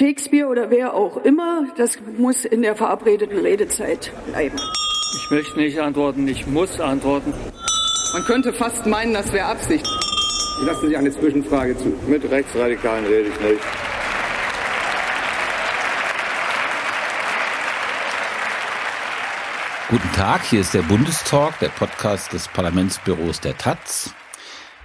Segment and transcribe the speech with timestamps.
[0.00, 4.56] Shakespeare oder wer auch immer, das muss in der verabredeten Redezeit bleiben.
[5.14, 7.34] Ich möchte nicht antworten, ich muss antworten.
[8.14, 9.86] Man könnte fast meinen, das wäre Absicht.
[9.86, 11.92] Ich lasse Sie eine Zwischenfrage zu.
[12.08, 13.60] Mit Rechtsradikalen rede ich nicht.
[19.90, 24.14] Guten Tag, hier ist der Bundestalk, der Podcast des Parlamentsbüros der Taz.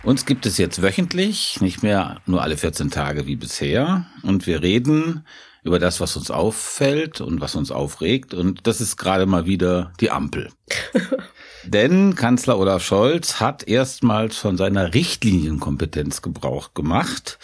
[0.06, 4.06] Uns gibt es jetzt wöchentlich, nicht mehr nur alle 14 Tage wie bisher.
[4.22, 5.26] Und wir reden
[5.64, 8.36] über das, was uns auffällt und was uns aufregt.
[8.36, 10.52] Und das ist gerade mal wieder die Ampel.
[11.66, 17.40] Denn Kanzler Olaf Scholz hat erstmals von seiner Richtlinienkompetenz Gebrauch gemacht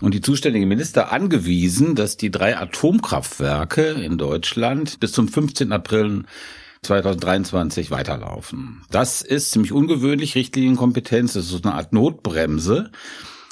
[0.00, 5.72] und die zuständigen Minister angewiesen, dass die drei Atomkraftwerke in Deutschland bis zum 15.
[5.72, 6.22] April
[6.86, 8.82] 2023 weiterlaufen.
[8.90, 12.90] Das ist ziemlich ungewöhnlich, Richtlinienkompetenz, das ist so eine Art Notbremse.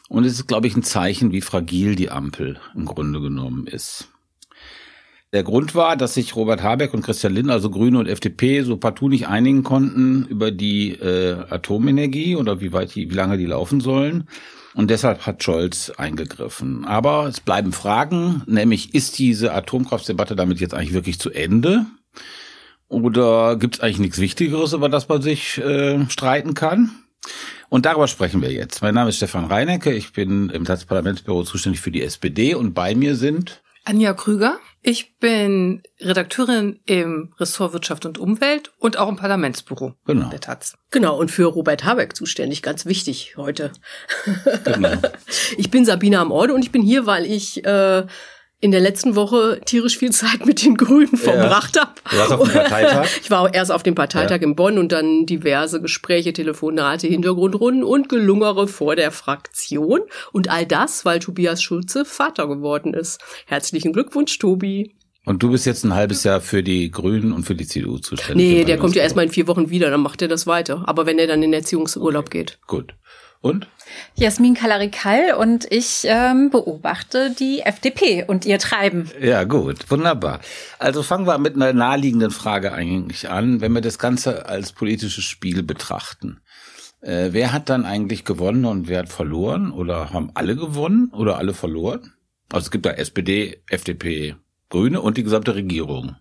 [0.08, 4.08] Und es ist, glaube ich, ein Zeichen, wie fragil die Ampel im Grunde genommen ist.
[5.34, 8.76] Der Grund war, dass sich Robert Habeck und Christian Lindner, also Grüne und FDP, so
[8.76, 13.46] partout nicht einigen konnten über die äh, Atomenergie oder wie weit die, wie lange die
[13.46, 14.28] laufen sollen.
[14.74, 16.84] Und deshalb hat Scholz eingegriffen.
[16.84, 21.86] Aber es bleiben Fragen, nämlich ist diese Atomkraftdebatte damit jetzt eigentlich wirklich zu Ende?
[22.94, 26.90] Oder gibt es eigentlich nichts Wichtigeres, über das man sich äh, streiten kann?
[27.68, 28.82] Und darüber sprechen wir jetzt.
[28.82, 32.94] Mein Name ist Stefan Reinecke, ich bin im Parlamentsbüro zuständig für die SPD und bei
[32.94, 34.58] mir sind Anja Krüger.
[34.80, 40.30] Ich bin Redakteurin im Ressort Wirtschaft und Umwelt und auch im Parlamentsbüro genau.
[40.30, 40.76] der Taz.
[40.90, 43.72] Genau, und für Robert Habeck zuständig, ganz wichtig heute.
[44.64, 44.92] Genau.
[45.58, 48.06] ich bin Sabina am Orde und ich bin hier, weil ich äh,
[48.64, 51.82] in der letzten Woche tierisch viel Zeit mit den Grünen verbracht ja.
[51.82, 51.92] habe.
[52.10, 53.08] Du warst auf dem Parteitag?
[53.22, 54.42] Ich war erst auf dem Parteitag ja.
[54.42, 60.00] in Bonn und dann diverse Gespräche, Telefonate, Hintergrundrunden und Gelungere vor der Fraktion.
[60.32, 63.20] Und all das, weil Tobias Schulze Vater geworden ist.
[63.44, 64.94] Herzlichen Glückwunsch, Tobi.
[65.26, 68.34] Und du bist jetzt ein halbes Jahr für die Grünen und für die CDU zuständig.
[68.36, 70.84] Nee, der kommt ja erstmal in vier Wochen wieder, dann macht er das weiter.
[70.86, 72.58] Aber wenn er dann in Erziehungsurlaub geht.
[72.66, 72.94] Gut.
[73.42, 73.68] Und?
[74.14, 79.10] Jasmin Kalarikal und ich ähm, beobachte die FDP und ihr Treiben.
[79.20, 80.40] Ja, gut, wunderbar.
[80.78, 85.24] Also fangen wir mit einer naheliegenden Frage eigentlich an, wenn wir das Ganze als politisches
[85.24, 86.40] Spiel betrachten.
[87.00, 89.72] Äh, wer hat dann eigentlich gewonnen und wer hat verloren?
[89.72, 92.14] Oder haben alle gewonnen oder alle verloren?
[92.50, 94.36] Also es gibt da SPD, FDP,
[94.70, 96.16] Grüne und die gesamte Regierung.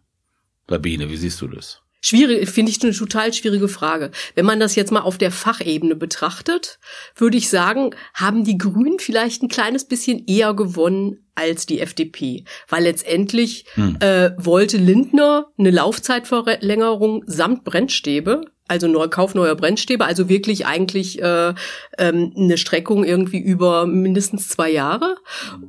[0.69, 1.81] Sabine, wie siehst du das?
[2.05, 4.11] Schwierig, finde ich eine total schwierige Frage.
[4.35, 6.77] Wenn man das jetzt mal auf der Fachebene betrachtet,
[7.15, 12.43] würde ich sagen, haben die Grünen vielleicht ein kleines bisschen eher gewonnen als die FDP,
[12.67, 13.97] weil letztendlich hm.
[14.01, 21.21] äh, wollte Lindner eine Laufzeitverlängerung samt Brennstäbe also neuer Kauf neuer Brennstäbe, also wirklich eigentlich
[21.21, 21.53] äh,
[21.97, 25.17] ähm, eine Streckung irgendwie über mindestens zwei Jahre.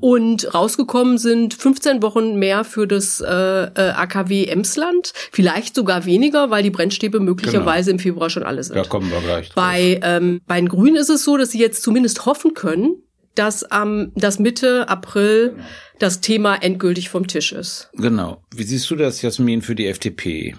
[0.01, 6.51] Und rausgekommen sind 15 Wochen mehr für das äh, äh, AKW Emsland, vielleicht sogar weniger,
[6.51, 7.99] weil die Brennstäbe möglicherweise genau.
[7.99, 8.77] im Februar schon alle sind.
[8.77, 9.49] Da kommen wir gleich.
[9.49, 9.55] Drauf.
[9.57, 13.03] Bei, ähm, bei den Grünen ist es so, dass sie jetzt zumindest hoffen können,
[13.35, 15.65] dass am dass Mitte April genau.
[15.99, 17.91] das Thema endgültig vom Tisch ist.
[17.95, 18.43] Genau.
[18.55, 20.55] Wie siehst du das, Jasmin, für die FDP?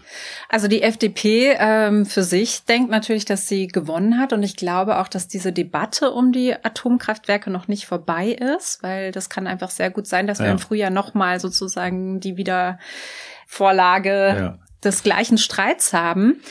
[0.49, 4.99] Also die FDP ähm, für sich denkt natürlich, dass sie gewonnen hat und ich glaube
[4.99, 9.69] auch, dass diese Debatte um die Atomkraftwerke noch nicht vorbei ist, weil das kann einfach
[9.69, 10.45] sehr gut sein, dass ja.
[10.45, 16.41] wir im Frühjahr nochmal sozusagen die Wiedervorlage ja des gleichen Streits haben.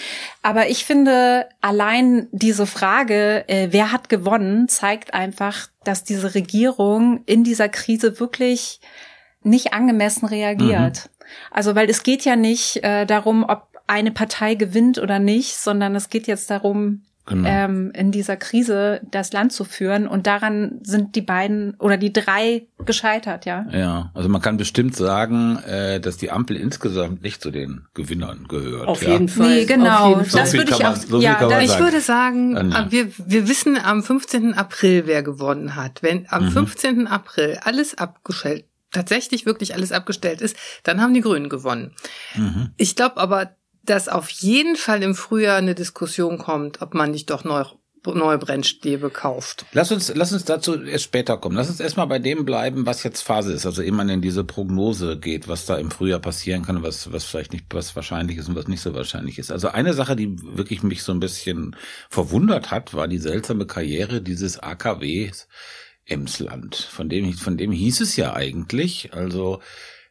[0.43, 7.23] Aber ich finde, allein diese Frage, äh, wer hat gewonnen, zeigt einfach, dass diese Regierung
[7.27, 8.81] in dieser Krise wirklich
[9.43, 11.07] nicht angemessen reagiert.
[11.07, 11.27] Mhm.
[11.51, 15.95] Also, weil es geht ja nicht äh, darum, ob eine Partei gewinnt oder nicht, sondern
[15.95, 17.49] es geht jetzt darum, genau.
[17.49, 20.07] ähm, in dieser Krise das Land zu führen.
[20.07, 23.67] Und daran sind die beiden oder die drei gescheitert, ja.
[23.71, 28.47] Ja, also man kann bestimmt sagen, äh, dass die Ampel insgesamt nicht zu den Gewinnern
[28.49, 28.89] gehört.
[28.89, 29.13] Auf ja.
[29.13, 29.49] jeden Fall.
[29.49, 30.15] Nee, genau.
[30.15, 30.27] Fall.
[30.33, 30.97] Das so würde ich auch.
[30.97, 32.87] so ja, ich würde sagen, Anja.
[32.91, 34.55] wir, wir wissen am 15.
[34.55, 36.03] April, wer gewonnen hat.
[36.03, 36.51] Wenn am mhm.
[36.53, 37.07] 15.
[37.07, 38.65] April alles abgestellt
[38.95, 41.95] tatsächlich wirklich alles abgestellt ist, dann haben die Grünen gewonnen.
[42.37, 42.71] Mhm.
[42.77, 43.57] Ich glaube aber,
[43.87, 47.65] dass auf jeden Fall im Frühjahr eine Diskussion kommt, ob man nicht doch neu,
[48.07, 49.65] neue Brennstäbe kauft.
[49.73, 51.57] Lass uns, lass uns dazu erst später kommen.
[51.57, 53.65] Lass uns erstmal bei dem bleiben, was jetzt Phase ist.
[53.65, 57.53] Also man in diese Prognose geht, was da im Frühjahr passieren kann, was, was vielleicht
[57.53, 59.51] nicht, was wahrscheinlich ist und was nicht so wahrscheinlich ist.
[59.51, 61.77] Also eine Sache, die wirklich mich so ein bisschen
[62.11, 65.49] verwundert hat, war die seltsame Karriere dieses AKWs
[66.07, 66.77] Emsland.
[66.77, 69.61] Von dem, von dem hieß es ja eigentlich, also,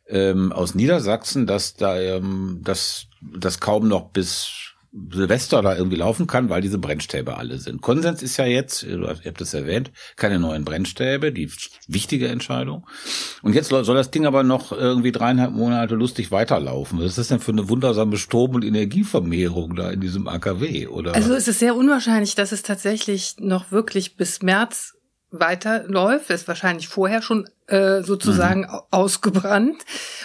[0.07, 4.73] ähm, aus Niedersachsen, dass da ähm, dass das kaum noch bis
[5.11, 7.81] Silvester da irgendwie laufen kann, weil diese Brennstäbe alle sind.
[7.81, 11.49] Konsens ist ja jetzt, ihr habt es erwähnt, keine neuen Brennstäbe, die
[11.87, 12.85] wichtige Entscheidung.
[13.41, 16.99] Und jetzt soll das Ding aber noch irgendwie dreieinhalb Monate lustig weiterlaufen.
[16.99, 21.15] Was ist das denn für eine wundersame Strom- und Energievermehrung da in diesem AKW, oder?
[21.15, 24.93] Also es ist sehr unwahrscheinlich, dass es tatsächlich noch wirklich bis März
[25.31, 28.79] weiterläuft, ist wahrscheinlich vorher schon äh, sozusagen mhm.
[28.91, 29.83] ausgebrannt.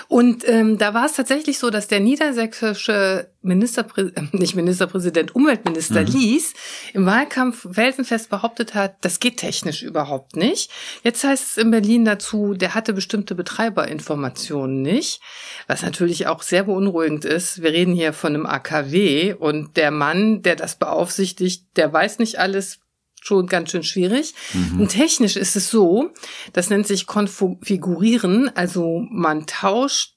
[0.09, 6.01] Und ähm, da war es tatsächlich so, dass der niedersächsische Ministerpräsident, äh, nicht Ministerpräsident, Umweltminister
[6.01, 6.07] mhm.
[6.07, 6.55] Lies
[6.95, 10.71] im Wahlkampf felsenfest behauptet hat, das geht technisch überhaupt nicht.
[11.05, 15.21] Jetzt heißt es in Berlin dazu, der hatte bestimmte Betreiberinformationen nicht,
[15.67, 17.63] was natürlich auch sehr beunruhigend ist.
[17.63, 22.39] Wir reden hier von einem AKW und der Mann, der das beaufsichtigt, der weiß nicht
[22.39, 22.81] alles,
[23.23, 24.35] schon ganz schön schwierig.
[24.53, 24.81] Mhm.
[24.81, 26.11] Und technisch ist es so,
[26.53, 30.15] das nennt sich konfigurieren, also man tauscht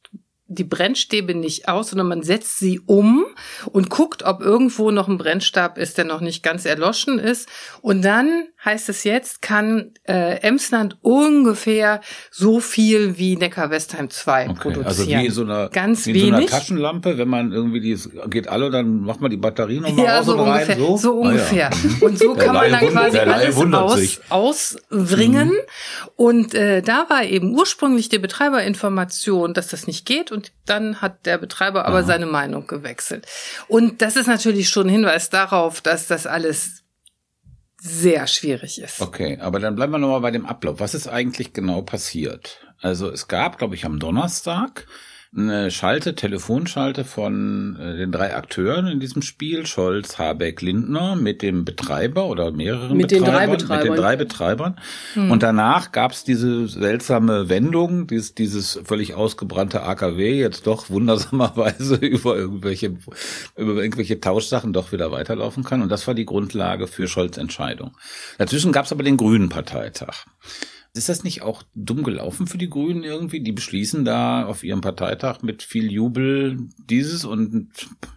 [0.52, 3.26] die Brennstäbe nicht aus, sondern man setzt sie um
[3.72, 7.48] und guckt, ob irgendwo noch ein Brennstab ist, der noch nicht ganz erloschen ist.
[7.82, 14.54] Und dann heißt es jetzt, kann äh, Emsland ungefähr so viel wie Neckar-Westheim 2 okay,
[14.60, 14.86] produzieren.
[14.86, 16.30] Also wie so eine, Ganz wie wenig.
[16.30, 17.98] so einer Taschenlampe, wenn man irgendwie die
[18.30, 20.62] geht alle, dann macht man die Batterie nochmal ja, raus so und rein.
[20.62, 21.70] Ungefähr, so, so ungefähr.
[21.72, 22.08] Ah, ja.
[22.08, 25.50] Und so kann man dann quasi alles aus, auswringen.
[25.50, 25.56] Mhm.
[26.16, 30.32] Und äh, da war eben ursprünglich die Betreiberinformation, dass das nicht geht.
[30.32, 32.04] Und dann hat der Betreiber aber Aha.
[32.04, 33.26] seine Meinung gewechselt.
[33.68, 36.81] Und das ist natürlich schon ein Hinweis darauf, dass das alles
[37.84, 39.02] sehr schwierig ist.
[39.02, 40.80] Okay, aber dann bleiben wir nochmal bei dem Ablauf.
[40.80, 42.60] Was ist eigentlich genau passiert?
[42.80, 44.86] Also es gab, glaube ich, am Donnerstag
[45.34, 51.42] eine Schalte, Telefonschalte von äh, den drei Akteuren in diesem Spiel, Scholz, Habeck, Lindner, mit
[51.42, 53.26] dem Betreiber oder mehreren mit Betreibern.
[53.26, 53.78] Den drei Betreibern.
[53.78, 54.80] Mit den drei Betreibern.
[55.14, 55.32] Hm.
[55.32, 61.96] Und danach gab es diese seltsame Wendung, dieses, dieses völlig ausgebrannte AKW jetzt doch wundersamerweise
[62.02, 62.98] über irgendwelche,
[63.56, 65.82] über irgendwelche Tauschsachen doch wieder weiterlaufen kann.
[65.82, 67.96] Und das war die Grundlage für Scholz Entscheidung.
[68.38, 70.26] Dazwischen gab es aber den Grünen Parteitag.
[70.94, 73.40] Ist das nicht auch dumm gelaufen für die Grünen irgendwie?
[73.40, 76.58] Die beschließen da auf ihrem Parteitag mit viel Jubel
[76.90, 77.70] dieses und,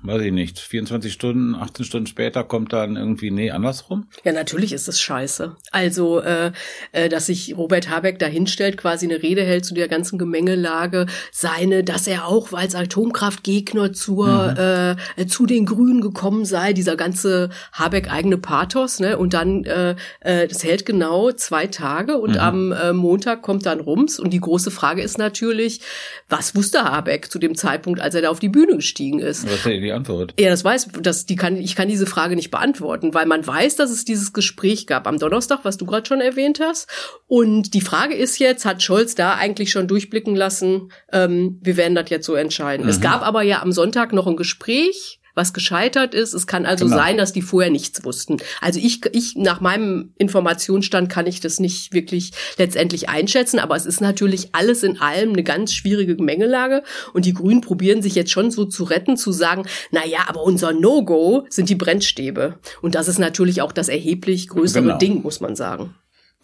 [0.02, 4.08] weiß ich nicht, 24 Stunden, 18 Stunden später kommt dann irgendwie, nee, andersrum?
[4.24, 5.54] Ja, natürlich ist es scheiße.
[5.70, 6.50] Also, äh,
[6.90, 11.06] äh, dass sich Robert Habeck da hinstellt, quasi eine Rede hält zu der ganzen Gemengelage,
[11.30, 14.98] seine, dass er auch als Atomkraftgegner zur, mhm.
[15.16, 19.16] äh, zu den Grünen gekommen sei, dieser ganze Habeck eigene Pathos, ne?
[19.16, 22.40] Und dann, äh, äh, das hält genau zwei Tage und mhm.
[22.40, 25.81] am äh, Montag kommt dann Rums und die große Frage ist natürlich,
[26.28, 29.44] was wusste Habeck zu dem Zeitpunkt, als er da auf die Bühne gestiegen ist?
[29.44, 30.34] Was ist die Antwort?
[30.38, 33.76] Ja, das weiß, das, die kann, ich kann diese Frage nicht beantworten, weil man weiß,
[33.76, 36.88] dass es dieses Gespräch gab am Donnerstag, was du gerade schon erwähnt hast.
[37.26, 41.94] Und die Frage ist jetzt, hat Scholz da eigentlich schon durchblicken lassen, ähm, wir werden
[41.94, 42.84] das jetzt so entscheiden.
[42.84, 42.90] Mhm.
[42.90, 46.32] Es gab aber ja am Sonntag noch ein Gespräch was gescheitert ist.
[46.32, 46.96] Es kann also genau.
[46.96, 48.38] sein, dass die vorher nichts wussten.
[48.60, 53.86] Also ich, ich, nach meinem Informationsstand kann ich das nicht wirklich letztendlich einschätzen, aber es
[53.86, 56.82] ist natürlich alles in allem eine ganz schwierige Gemengelage
[57.12, 60.42] und die Grünen probieren sich jetzt schon so zu retten, zu sagen, na ja, aber
[60.42, 62.58] unser No-Go sind die Brennstäbe.
[62.82, 64.98] Und das ist natürlich auch das erheblich größere genau.
[64.98, 65.94] Ding, muss man sagen.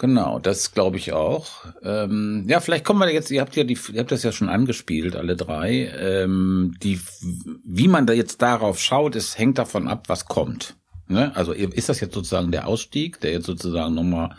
[0.01, 1.67] Genau, das glaube ich auch.
[1.83, 4.49] Ähm, ja, vielleicht kommen wir jetzt, ihr habt ja die, ihr habt das ja schon
[4.49, 5.93] angespielt, alle drei.
[5.95, 6.99] Ähm, die,
[7.65, 10.75] wie man da jetzt darauf schaut, es hängt davon ab, was kommt.
[11.07, 11.37] Ne?
[11.37, 14.31] Also ist das jetzt sozusagen der Ausstieg, der jetzt sozusagen nochmal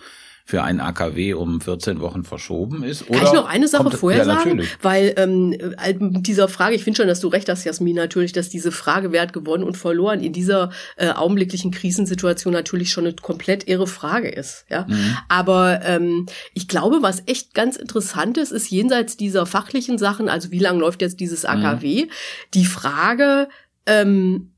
[0.46, 3.10] für ein AKW um 14 Wochen verschoben ist.
[3.10, 4.50] Oder Kann ich noch eine Sache kommt, vorher ja, sagen?
[4.58, 4.78] Natürlich.
[4.82, 8.72] Weil ähm, dieser Frage, ich finde schon, dass du recht hast, Jasmin, natürlich, dass diese
[8.72, 13.68] Frage, wer hat gewonnen und verloren, in dieser äh, augenblicklichen Krisensituation natürlich schon eine komplett
[13.68, 14.66] irre Frage ist.
[14.70, 15.18] Ja, mhm.
[15.30, 20.52] Aber ähm, ich glaube, was echt ganz interessant ist, ist jenseits dieser fachlichen Sachen, also
[20.52, 22.10] wie lange läuft jetzt dieses AKW, mhm.
[22.54, 23.48] die Frage,
[23.86, 24.51] ähm,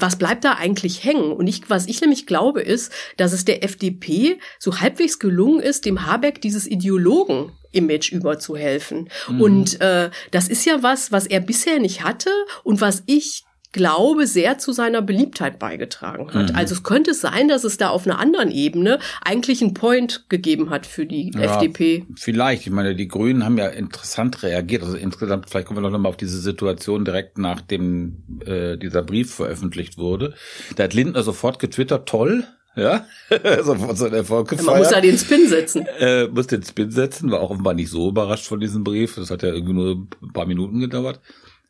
[0.00, 1.32] was bleibt da eigentlich hängen?
[1.32, 5.84] Und ich, was ich nämlich glaube, ist, dass es der FDP so halbwegs gelungen ist,
[5.84, 9.10] dem Habeck dieses Ideologen Image überzuhelfen.
[9.28, 9.40] Mhm.
[9.40, 12.30] Und äh, das ist ja was, was er bisher nicht hatte
[12.64, 16.50] und was ich glaube, sehr zu seiner Beliebtheit beigetragen hat.
[16.50, 16.56] Mhm.
[16.56, 20.70] Also es könnte sein, dass es da auf einer anderen Ebene eigentlich einen Point gegeben
[20.70, 22.06] hat für die ja, FDP.
[22.16, 22.66] Vielleicht.
[22.66, 24.82] Ich meine, die Grünen haben ja interessant reagiert.
[24.82, 29.34] Also insgesamt, vielleicht kommen wir noch mal auf diese Situation direkt nachdem äh, dieser Brief
[29.34, 30.34] veröffentlicht wurde.
[30.76, 32.44] Da hat Lindner sofort getwittert, toll,
[32.76, 33.06] ja,
[33.62, 34.66] sofort sein Erfolg gefeiert.
[34.66, 35.86] Man muss da den Spin setzen.
[35.98, 39.16] Äh, muss den Spin setzen, war auch offenbar nicht so überrascht von diesem Brief.
[39.16, 41.20] Das hat ja irgendwie nur ein paar Minuten gedauert.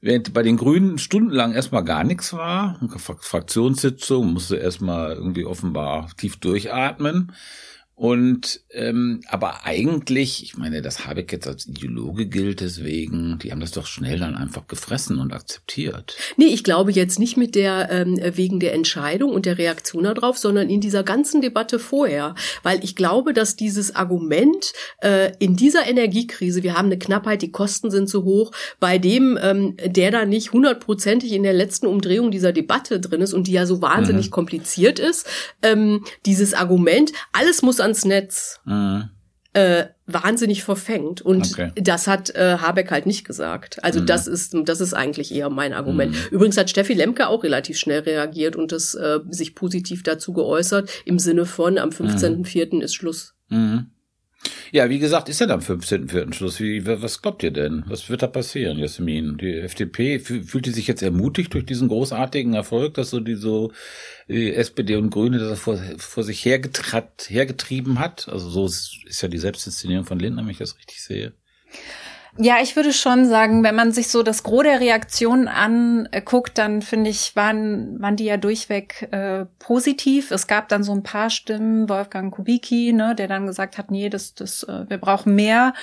[0.00, 6.36] Während bei den Grünen stundenlang erstmal gar nichts war, Fraktionssitzung, musste erstmal irgendwie offenbar tief
[6.36, 7.32] durchatmen.
[7.98, 13.58] Und ähm, aber eigentlich, ich meine, dass Habeck jetzt als Ideologe gilt, deswegen, die haben
[13.58, 16.16] das doch schnell dann einfach gefressen und akzeptiert.
[16.36, 20.38] Nee, ich glaube jetzt nicht mit der ähm, wegen der Entscheidung und der Reaktion darauf,
[20.38, 22.36] sondern in dieser ganzen Debatte vorher.
[22.62, 27.50] Weil ich glaube, dass dieses Argument äh, in dieser Energiekrise, wir haben eine Knappheit, die
[27.50, 32.30] Kosten sind zu hoch, bei dem, ähm, der da nicht hundertprozentig in der letzten Umdrehung
[32.30, 34.30] dieser Debatte drin ist und die ja so wahnsinnig mhm.
[34.30, 35.26] kompliziert ist,
[35.62, 38.60] ähm, dieses Argument, alles muss ans Netz.
[38.64, 39.10] Mhm.
[39.54, 41.22] Äh, wahnsinnig verfängt.
[41.22, 41.72] Und okay.
[41.74, 43.82] das hat äh, Habeck halt nicht gesagt.
[43.82, 44.06] Also mhm.
[44.06, 46.12] das ist das ist eigentlich eher mein Argument.
[46.12, 46.18] Mhm.
[46.30, 50.90] Übrigens hat Steffi Lemke auch relativ schnell reagiert und das äh, sich positiv dazu geäußert
[51.06, 52.76] im Sinne von am 15.04.
[52.76, 52.80] Mhm.
[52.82, 53.34] ist Schluss.
[53.48, 53.90] Mhm.
[54.70, 56.32] Ja, wie gesagt, ist ja am 15.04.
[56.32, 56.60] Schluss.
[56.60, 57.84] Wie, was glaubt ihr denn?
[57.86, 59.38] Was wird da passieren, Jasmin?
[59.38, 63.72] Die FDP fühlt die sich jetzt ermutigt durch diesen großartigen Erfolg, dass so die so
[64.28, 68.28] die SPD und Grüne das vor, vor sich hergetrieben hat?
[68.28, 71.32] Also so ist ja die Selbstinszenierung von Lindner, wenn ich das richtig sehe.
[72.40, 76.82] Ja, ich würde schon sagen, wenn man sich so das Gros der Reaktionen anguckt, dann
[76.82, 80.30] finde ich, waren, waren die ja durchweg äh, positiv.
[80.30, 84.08] Es gab dann so ein paar Stimmen, Wolfgang Kubicki, ne, der dann gesagt hat, nee,
[84.08, 85.74] das, das, äh, wir brauchen mehr.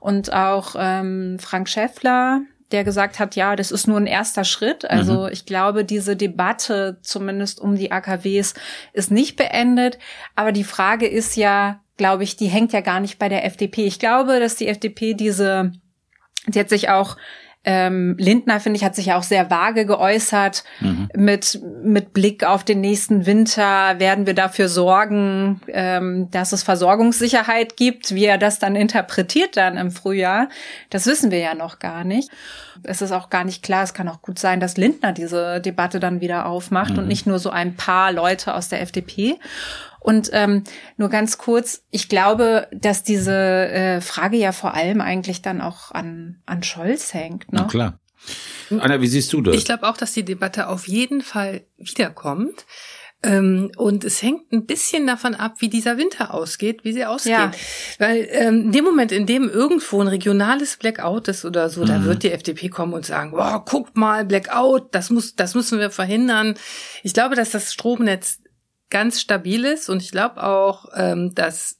[0.00, 2.42] Und auch ähm, Frank Schäffler,
[2.72, 4.84] der gesagt hat, ja, das ist nur ein erster Schritt.
[4.90, 5.28] Also mhm.
[5.32, 8.52] ich glaube, diese Debatte zumindest um die AKWs
[8.92, 9.98] ist nicht beendet.
[10.36, 13.86] Aber die Frage ist ja, glaube ich, die hängt ja gar nicht bei der FDP.
[13.86, 15.72] Ich glaube, dass die FDP diese
[16.50, 17.16] Sie hat sich auch
[17.64, 21.08] ähm, Lindner, finde ich, hat sich ja auch sehr vage geäußert mhm.
[21.14, 24.00] mit, mit Blick auf den nächsten Winter.
[24.00, 28.16] Werden wir dafür sorgen, ähm, dass es Versorgungssicherheit gibt?
[28.16, 30.48] Wie er das dann interpretiert dann im Frühjahr,
[30.90, 32.30] das wissen wir ja noch gar nicht.
[32.82, 33.84] Es ist auch gar nicht klar.
[33.84, 36.98] Es kann auch gut sein, dass Lindner diese Debatte dann wieder aufmacht mhm.
[36.98, 39.38] und nicht nur so ein paar Leute aus der FDP.
[40.02, 40.64] Und ähm,
[40.96, 45.92] nur ganz kurz, ich glaube, dass diese äh, Frage ja vor allem eigentlich dann auch
[45.92, 47.52] an, an Scholz hängt.
[47.52, 47.60] Ne?
[47.60, 47.98] Na klar.
[48.70, 49.56] Anna, wie siehst du das?
[49.56, 52.64] Ich glaube auch, dass die Debatte auf jeden Fall wiederkommt.
[53.24, 57.32] Ähm, und es hängt ein bisschen davon ab, wie dieser Winter ausgeht, wie sie ausgeht.
[57.32, 57.52] Ja.
[58.00, 61.86] Weil ähm, in dem Moment, in dem irgendwo ein regionales Blackout ist oder so, mhm.
[61.86, 65.78] da wird die FDP kommen und sagen, wow, guckt mal, Blackout, das muss, das müssen
[65.78, 66.54] wir verhindern.
[67.04, 68.40] Ich glaube, dass das Stromnetz
[68.92, 71.78] ganz stabil ist und ich glaube auch, ähm, dass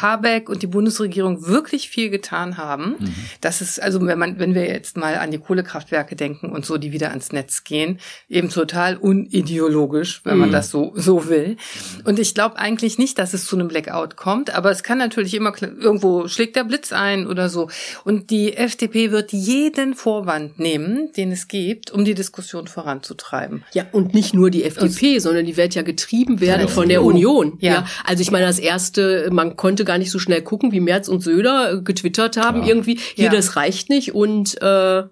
[0.00, 2.96] Habeck und die Bundesregierung wirklich viel getan haben.
[2.98, 3.14] Mhm.
[3.40, 6.78] Das ist, also wenn man, wenn wir jetzt mal an die Kohlekraftwerke denken und so,
[6.78, 10.40] die wieder ans Netz gehen, eben total unideologisch, wenn mhm.
[10.40, 11.56] man das so, so will.
[12.04, 15.34] Und ich glaube eigentlich nicht, dass es zu einem Blackout kommt, aber es kann natürlich
[15.34, 17.68] immer, irgendwo schlägt der Blitz ein oder so.
[18.04, 23.64] Und die FDP wird jeden Vorwand nehmen, den es gibt, um die Diskussion voranzutreiben.
[23.72, 27.02] Ja, und nicht nur die FDP, und, sondern die wird ja getrieben werden von der
[27.02, 27.58] Union.
[27.60, 27.72] Ja.
[27.72, 27.86] ja.
[28.04, 31.20] Also ich meine, das erste, man konnte gar nicht so schnell gucken, wie Merz und
[31.20, 32.68] Söder äh, getwittert haben Klar.
[32.68, 33.00] irgendwie.
[33.14, 33.32] Hier, ja.
[33.32, 35.04] das reicht nicht und äh,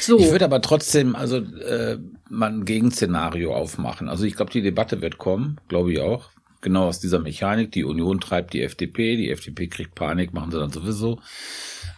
[0.00, 0.18] so.
[0.18, 4.08] Ich würde aber trotzdem also äh, mal ein Gegenszenario aufmachen.
[4.08, 6.28] Also ich glaube, die Debatte wird kommen, glaube ich auch.
[6.60, 7.72] Genau aus dieser Mechanik.
[7.72, 11.20] Die Union treibt die FDP, die FDP kriegt Panik, machen sie dann sowieso.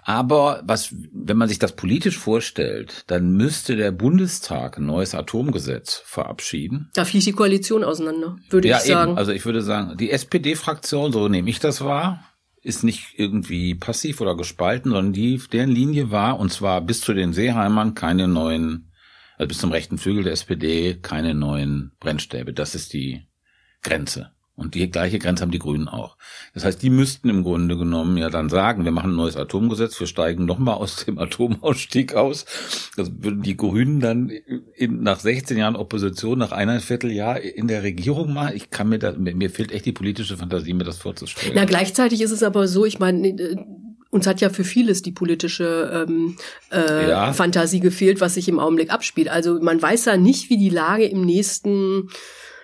[0.03, 6.03] Aber was, wenn man sich das politisch vorstellt, dann müsste der Bundestag ein neues Atomgesetz
[6.05, 6.91] verabschieden.
[6.95, 9.13] Da fließt die Koalition auseinander, würde ja, ich sagen.
[9.13, 9.19] Eben.
[9.19, 12.25] Also ich würde sagen, die SPD-Fraktion, so nehme ich das wahr,
[12.63, 17.15] ist nicht irgendwie passiv oder gespalten, sondern die, deren Linie war, und zwar bis zu
[17.15, 18.93] den Seeheimern keine neuen,
[19.39, 22.53] also bis zum rechten Flügel der SPD keine neuen Brennstäbe.
[22.53, 23.27] Das ist die
[23.83, 24.33] Grenze.
[24.61, 26.19] Und die gleiche Grenze haben die Grünen auch.
[26.53, 29.99] Das heißt, die müssten im Grunde genommen ja dann sagen, wir machen ein neues Atomgesetz,
[29.99, 32.45] wir steigen nochmal aus dem Atomausstieg aus.
[32.95, 37.83] Das würden die Grünen dann in, nach 16 Jahren Opposition, nach einem Vierteljahr in der
[37.83, 38.55] Regierung machen.
[38.55, 41.53] Ich kann mir da, mir fehlt echt die politische Fantasie, mir das vorzustellen.
[41.55, 43.57] Na, gleichzeitig ist es aber so, ich meine, äh,
[44.11, 46.37] uns hat ja für vieles die politische ähm,
[46.71, 47.33] äh, ja.
[47.33, 49.29] Fantasie gefehlt, was sich im Augenblick abspielt.
[49.29, 52.11] Also man weiß ja nicht, wie die Lage im nächsten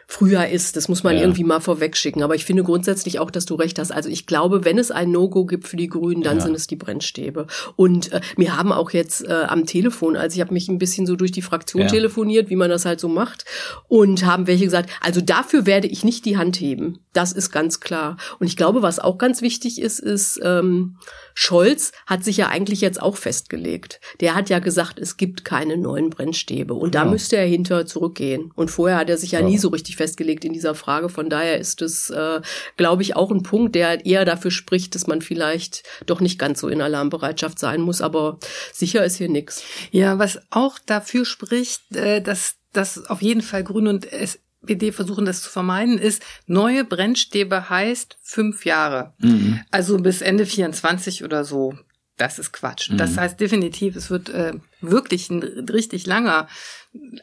[0.07, 0.77] früher ist.
[0.77, 1.23] Das muss man ja.
[1.23, 2.23] irgendwie mal vorwegschicken.
[2.23, 3.91] Aber ich finde grundsätzlich auch, dass du recht hast.
[3.91, 6.45] Also ich glaube, wenn es ein No-Go gibt für die Grünen, dann ja.
[6.45, 7.47] sind es die Brennstäbe.
[7.75, 11.07] Und äh, wir haben auch jetzt äh, am Telefon, also ich habe mich ein bisschen
[11.07, 11.89] so durch die Fraktion ja.
[11.89, 13.45] telefoniert, wie man das halt so macht,
[13.89, 17.01] und haben welche gesagt, also dafür werde ich nicht die Hand heben.
[17.13, 18.17] Das ist ganz klar.
[18.39, 20.99] Und ich glaube, was auch ganz wichtig ist, ist, ähm,
[21.35, 24.01] Scholz hat sich ja eigentlich jetzt auch festgelegt.
[24.21, 26.75] Der hat ja gesagt, es gibt keine neuen Brennstäbe.
[26.75, 28.53] Und da müsste er hinter zurückgehen.
[28.55, 31.09] Und vorher hat er sich ja nie so richtig festgelegt in dieser Frage.
[31.09, 32.41] Von daher ist es, äh,
[32.77, 36.61] glaube ich, auch ein Punkt, der eher dafür spricht, dass man vielleicht doch nicht ganz
[36.61, 38.01] so in Alarmbereitschaft sein muss.
[38.01, 38.39] Aber
[38.73, 39.65] sicher ist hier nichts.
[39.91, 44.91] Ja, was auch dafür spricht, äh, dass das auf jeden Fall Grün und es SPD
[44.91, 49.15] versuchen das zu vermeiden, ist, neue Brennstäbe heißt fünf Jahre.
[49.19, 49.61] Mhm.
[49.71, 51.75] Also bis Ende 24 oder so.
[52.17, 52.91] Das ist Quatsch.
[52.91, 52.99] Mhm.
[52.99, 56.49] Das heißt definitiv, es wird äh, wirklich ein richtig langer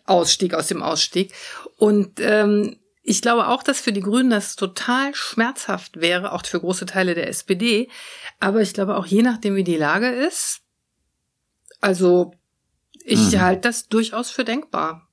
[0.06, 1.34] Ausstieg aus dem Ausstieg.
[1.78, 6.60] Und ähm, ich glaube auch, dass für die Grünen das total schmerzhaft wäre, auch für
[6.60, 7.90] große Teile der SPD.
[8.40, 10.62] Aber ich glaube auch, je nachdem, wie die Lage ist,
[11.82, 12.34] also
[13.04, 13.42] ich mhm.
[13.42, 15.10] halte das durchaus für denkbar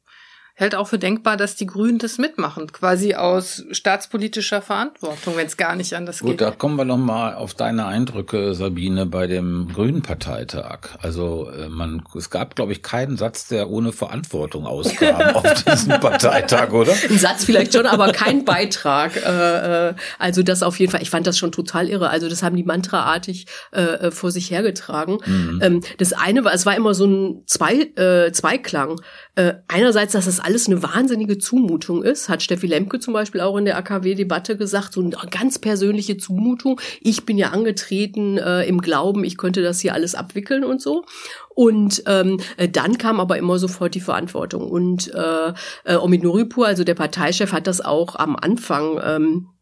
[0.60, 5.56] hält auch für denkbar, dass die Grünen das mitmachen, quasi aus staatspolitischer Verantwortung, wenn es
[5.56, 6.38] gar nicht anders Gut, geht.
[6.38, 10.98] Gut, da kommen wir noch mal auf deine Eindrücke, Sabine, bei dem Grünen Parteitag.
[11.00, 15.98] Also äh, man, es gab, glaube ich, keinen Satz, der ohne Verantwortung auskam auf diesem
[15.98, 16.92] Parteitag, oder?
[17.08, 19.16] Ein Satz vielleicht schon, aber kein Beitrag.
[19.16, 21.00] Äh, äh, also das auf jeden Fall.
[21.00, 22.10] Ich fand das schon total irre.
[22.10, 25.18] Also das haben die mantraartig äh, vor sich hergetragen.
[25.24, 25.60] Mhm.
[25.62, 29.00] Ähm, das eine war, es war immer so ein Zwei, äh, Zweiklang.
[29.40, 33.56] Äh, einerseits, dass das alles eine wahnsinnige Zumutung ist, hat Steffi Lemke zum Beispiel auch
[33.56, 36.78] in der AKW-Debatte gesagt, so eine ganz persönliche Zumutung.
[37.00, 41.06] Ich bin ja angetreten äh, im Glauben, ich könnte das hier alles abwickeln und so.
[41.54, 44.70] Und ähm, äh, dann kam aber immer sofort die Verantwortung.
[44.70, 45.54] Und äh,
[45.84, 49.59] äh, Omid Nuripur, also der Parteichef, hat das auch am Anfang ähm, äh,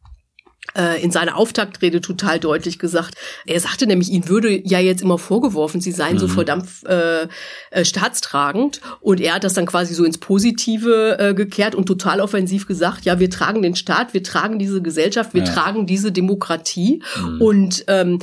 [1.03, 3.15] in seiner Auftaktrede total deutlich gesagt.
[3.47, 6.19] Er sagte nämlich, ihnen würde ja jetzt immer vorgeworfen, sie seien mhm.
[6.21, 7.27] so verdammt äh,
[7.71, 8.81] äh, staatstragend.
[9.01, 13.05] Und er hat das dann quasi so ins Positive äh, gekehrt und total offensiv gesagt,
[13.05, 15.53] ja, wir tragen den Staat, wir tragen diese Gesellschaft, wir ja.
[15.53, 17.03] tragen diese Demokratie.
[17.21, 17.41] Mhm.
[17.41, 18.19] Und ähm,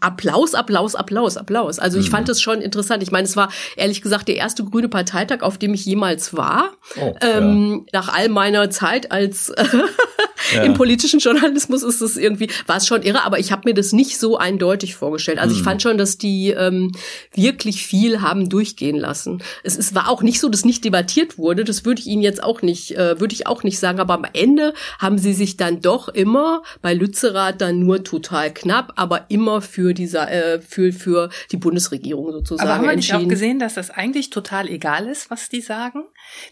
[0.00, 1.78] Applaus, Applaus, Applaus, Applaus.
[1.78, 2.12] Also ich mhm.
[2.12, 3.02] fand das schon interessant.
[3.02, 6.72] Ich meine, es war ehrlich gesagt der erste grüne Parteitag, auf dem ich jemals war.
[7.00, 8.00] Oh, ähm, ja.
[8.00, 9.52] Nach all meiner Zeit als
[10.54, 10.62] ja.
[10.62, 13.92] im politischen Journalismus ist es irgendwie, war es schon irre, aber ich habe mir das
[13.92, 15.38] nicht so eindeutig vorgestellt.
[15.38, 15.60] Also mhm.
[15.60, 16.92] ich fand schon, dass die ähm,
[17.34, 19.42] wirklich viel haben durchgehen lassen.
[19.62, 21.64] Es ist, war auch nicht so, dass nicht debattiert wurde.
[21.64, 24.00] Das würde ich Ihnen jetzt auch nicht, äh, würde ich auch nicht sagen.
[24.00, 28.92] Aber am Ende haben sie sich dann doch immer bei Lützerath dann nur total knapp,
[28.96, 33.28] aber immer für dieser, äh, für für die Bundesregierung sozusagen aber haben wir nicht auch
[33.28, 36.04] gesehen, dass das eigentlich total egal ist, was die sagen?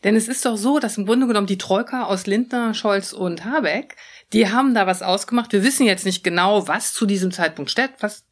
[0.04, 3.44] Denn es ist doch so, dass im Grunde genommen die Troika aus Lindner, Scholz und
[3.44, 3.96] Habeck
[4.34, 5.52] die haben da was ausgemacht.
[5.52, 7.72] Wir wissen jetzt nicht genau, was zu diesem Zeitpunkt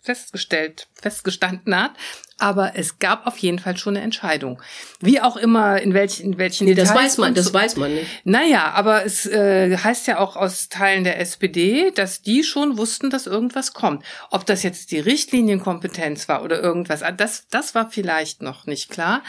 [0.03, 1.93] festgestellt, festgestanden hat.
[2.39, 4.61] Aber es gab auf jeden Fall schon eine Entscheidung.
[5.01, 7.55] Wie auch immer, in welchen, in welchen nee, das weiß man, das so.
[7.55, 8.09] weiß man nicht.
[8.25, 13.11] Naja, aber es äh, heißt ja auch aus Teilen der SPD, dass die schon wussten,
[13.11, 14.05] dass irgendwas kommt.
[14.31, 19.23] Ob das jetzt die Richtlinienkompetenz war oder irgendwas, das, das war vielleicht noch nicht klar.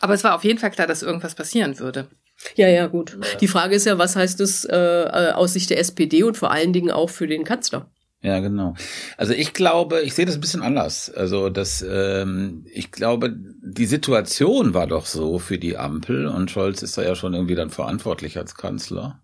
[0.00, 2.08] Aber es war auf jeden Fall klar, dass irgendwas passieren würde.
[2.54, 3.18] Ja, ja, gut.
[3.40, 6.50] Die Frage ist ja, was heißt es äh, äh, aus Sicht der SPD und vor
[6.50, 7.90] allen Dingen auch für den Kanzler?
[8.20, 8.74] Ja, genau.
[9.16, 11.08] Also ich glaube, ich sehe das ein bisschen anders.
[11.10, 16.82] Also das, ähm, ich glaube, die Situation war doch so für die Ampel und Scholz
[16.82, 19.22] ist da ja schon irgendwie dann verantwortlich als Kanzler,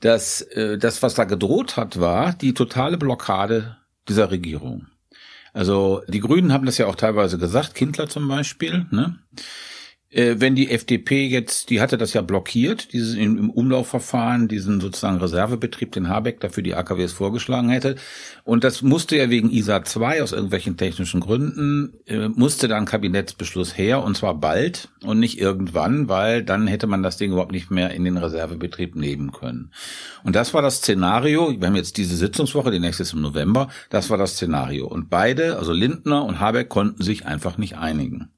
[0.00, 3.76] dass äh, das, was da gedroht hat, war die totale Blockade
[4.08, 4.86] dieser Regierung.
[5.52, 9.18] Also die Grünen haben das ja auch teilweise gesagt, Kindler zum Beispiel, ne?
[10.10, 15.18] Äh, wenn die FDP jetzt, die hatte das ja blockiert, dieses im, Umlaufverfahren, diesen sozusagen
[15.18, 17.96] Reservebetrieb, den Habeck dafür die AKWs vorgeschlagen hätte.
[18.44, 23.76] Und das musste ja wegen ISA 2 aus irgendwelchen technischen Gründen, äh, musste dann Kabinettsbeschluss
[23.76, 27.72] her und zwar bald und nicht irgendwann, weil dann hätte man das Ding überhaupt nicht
[27.72, 29.72] mehr in den Reservebetrieb nehmen können.
[30.22, 33.68] Und das war das Szenario, wir haben jetzt diese Sitzungswoche, die nächste ist im November,
[33.90, 34.86] das war das Szenario.
[34.86, 38.30] Und beide, also Lindner und Habeck, konnten sich einfach nicht einigen.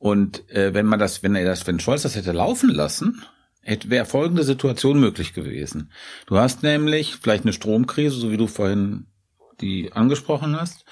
[0.00, 3.22] Und äh, wenn man das, wenn er das, wenn Scholz das hätte laufen lassen,
[3.60, 5.92] hätte wäre folgende Situation möglich gewesen.
[6.26, 9.06] Du hast nämlich vielleicht eine Stromkrise, so wie du vorhin
[9.60, 10.86] die angesprochen hast,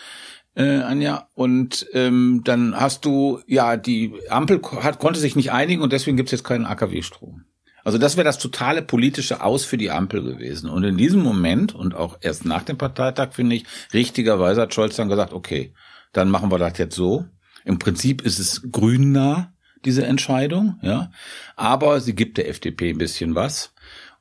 [0.55, 5.81] äh, Anja, und ähm, dann hast du ja die Ampel hat konnte sich nicht einigen
[5.81, 7.45] und deswegen gibt's jetzt keinen AKW-Strom.
[7.85, 10.69] Also das wäre das totale politische Aus für die Ampel gewesen.
[10.69, 14.97] Und in diesem Moment und auch erst nach dem Parteitag finde ich richtigerweise hat Scholz
[14.97, 15.73] dann gesagt, okay,
[16.13, 17.25] dann machen wir das jetzt so.
[17.69, 19.53] Im Prinzip ist es grünnah,
[19.85, 21.11] diese Entscheidung, ja.
[21.55, 23.75] Aber sie gibt der FDP ein bisschen was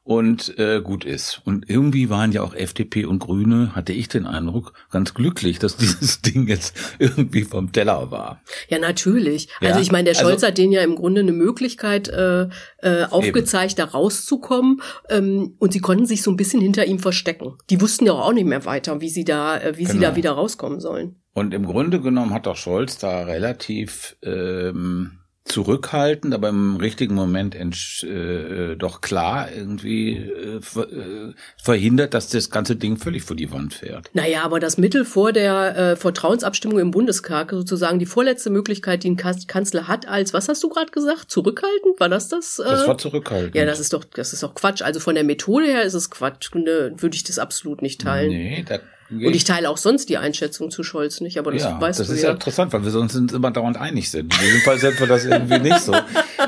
[0.03, 1.41] und äh, gut ist.
[1.45, 5.77] Und irgendwie waren ja auch FDP und Grüne, hatte ich den Eindruck, ganz glücklich, dass
[5.77, 8.41] dieses Ding jetzt irgendwie vom Teller war.
[8.67, 9.47] Ja, natürlich.
[9.61, 9.69] Ja?
[9.69, 13.05] Also ich meine, der Scholz also, hat denen ja im Grunde eine Möglichkeit äh, äh,
[13.09, 13.87] aufgezeigt, eben.
[13.87, 14.81] da rauszukommen.
[15.09, 17.53] Ähm, und sie konnten sich so ein bisschen hinter ihm verstecken.
[17.69, 19.93] Die wussten ja auch nicht mehr weiter, wie sie da, äh, wie genau.
[19.93, 21.15] sie da wieder rauskommen sollen.
[21.37, 27.55] Und im Grunde genommen hat doch Scholz da relativ ähm, zurückhaltend, aber im richtigen Moment
[27.55, 33.75] äh, doch klar irgendwie äh, äh, verhindert, dass das ganze Ding völlig vor die Wand
[33.75, 34.09] fährt.
[34.13, 39.11] Naja, aber das Mittel vor der äh, Vertrauensabstimmung im Bundestag, sozusagen die vorletzte Möglichkeit, die
[39.11, 41.99] ein Kanzler hat, als, was hast du gerade gesagt, zurückhaltend?
[41.99, 42.57] War das das?
[42.57, 42.63] Äh?
[42.63, 43.53] Das war zurückhaltend.
[43.53, 44.81] Ja, das ist doch, das ist doch Quatsch.
[44.81, 46.55] Also von der Methode her ist es Quatsch.
[46.55, 48.29] Ne, würde ich das absolut nicht teilen.
[48.29, 51.79] Nee, das und ich teile auch sonst die Einschätzung zu Scholz nicht, aber das ja,
[51.79, 52.31] weißt das du ist ja.
[52.31, 54.33] interessant, weil wir sonst immer dauernd einig sind.
[54.33, 55.95] In diesem Fall sind wir das irgendwie nicht so.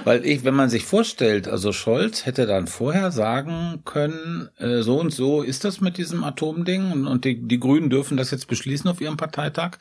[0.03, 4.99] Weil ich, wenn man sich vorstellt, also Scholz hätte dann vorher sagen können, äh, so
[4.99, 8.47] und so ist das mit diesem Atomding und, und die, die Grünen dürfen das jetzt
[8.47, 9.77] beschließen auf ihrem Parteitag.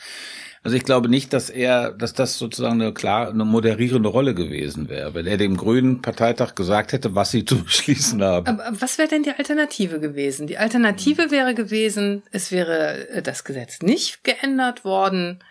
[0.62, 4.88] Also ich glaube nicht, dass er, dass das sozusagen eine klar eine moderierende Rolle gewesen
[4.88, 8.46] wäre, wenn er dem Grünen Parteitag gesagt hätte, was sie zu beschließen haben.
[8.46, 10.46] Aber was wäre denn die Alternative gewesen?
[10.46, 15.42] Die Alternative wäre gewesen, es wäre äh, das Gesetz nicht geändert worden.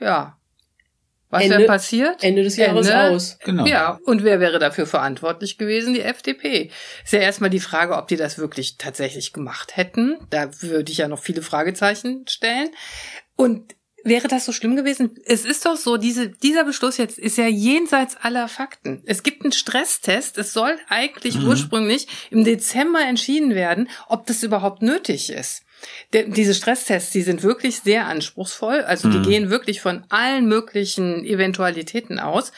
[0.00, 0.34] Ja.
[1.30, 2.24] Was wäre passiert?
[2.24, 3.10] Ende des Jahres Ende.
[3.10, 3.38] aus.
[3.44, 3.66] Genau.
[3.66, 3.98] Ja.
[4.06, 5.92] Und wer wäre dafür verantwortlich gewesen?
[5.92, 6.70] Die FDP.
[7.04, 10.16] Ist ja erstmal die Frage, ob die das wirklich tatsächlich gemacht hätten.
[10.30, 12.70] Da würde ich ja noch viele Fragezeichen stellen.
[13.36, 13.74] Und
[14.08, 15.16] Wäre das so schlimm gewesen?
[15.26, 19.02] Es ist doch so, diese, dieser Beschluss jetzt ist ja jenseits aller Fakten.
[19.04, 20.38] Es gibt einen Stresstest.
[20.38, 21.48] Es soll eigentlich mhm.
[21.48, 25.62] ursprünglich im Dezember entschieden werden, ob das überhaupt nötig ist.
[26.12, 28.80] De, diese Stresstests, die sind wirklich sehr anspruchsvoll.
[28.80, 29.22] Also die mhm.
[29.22, 32.52] gehen wirklich von allen möglichen Eventualitäten aus.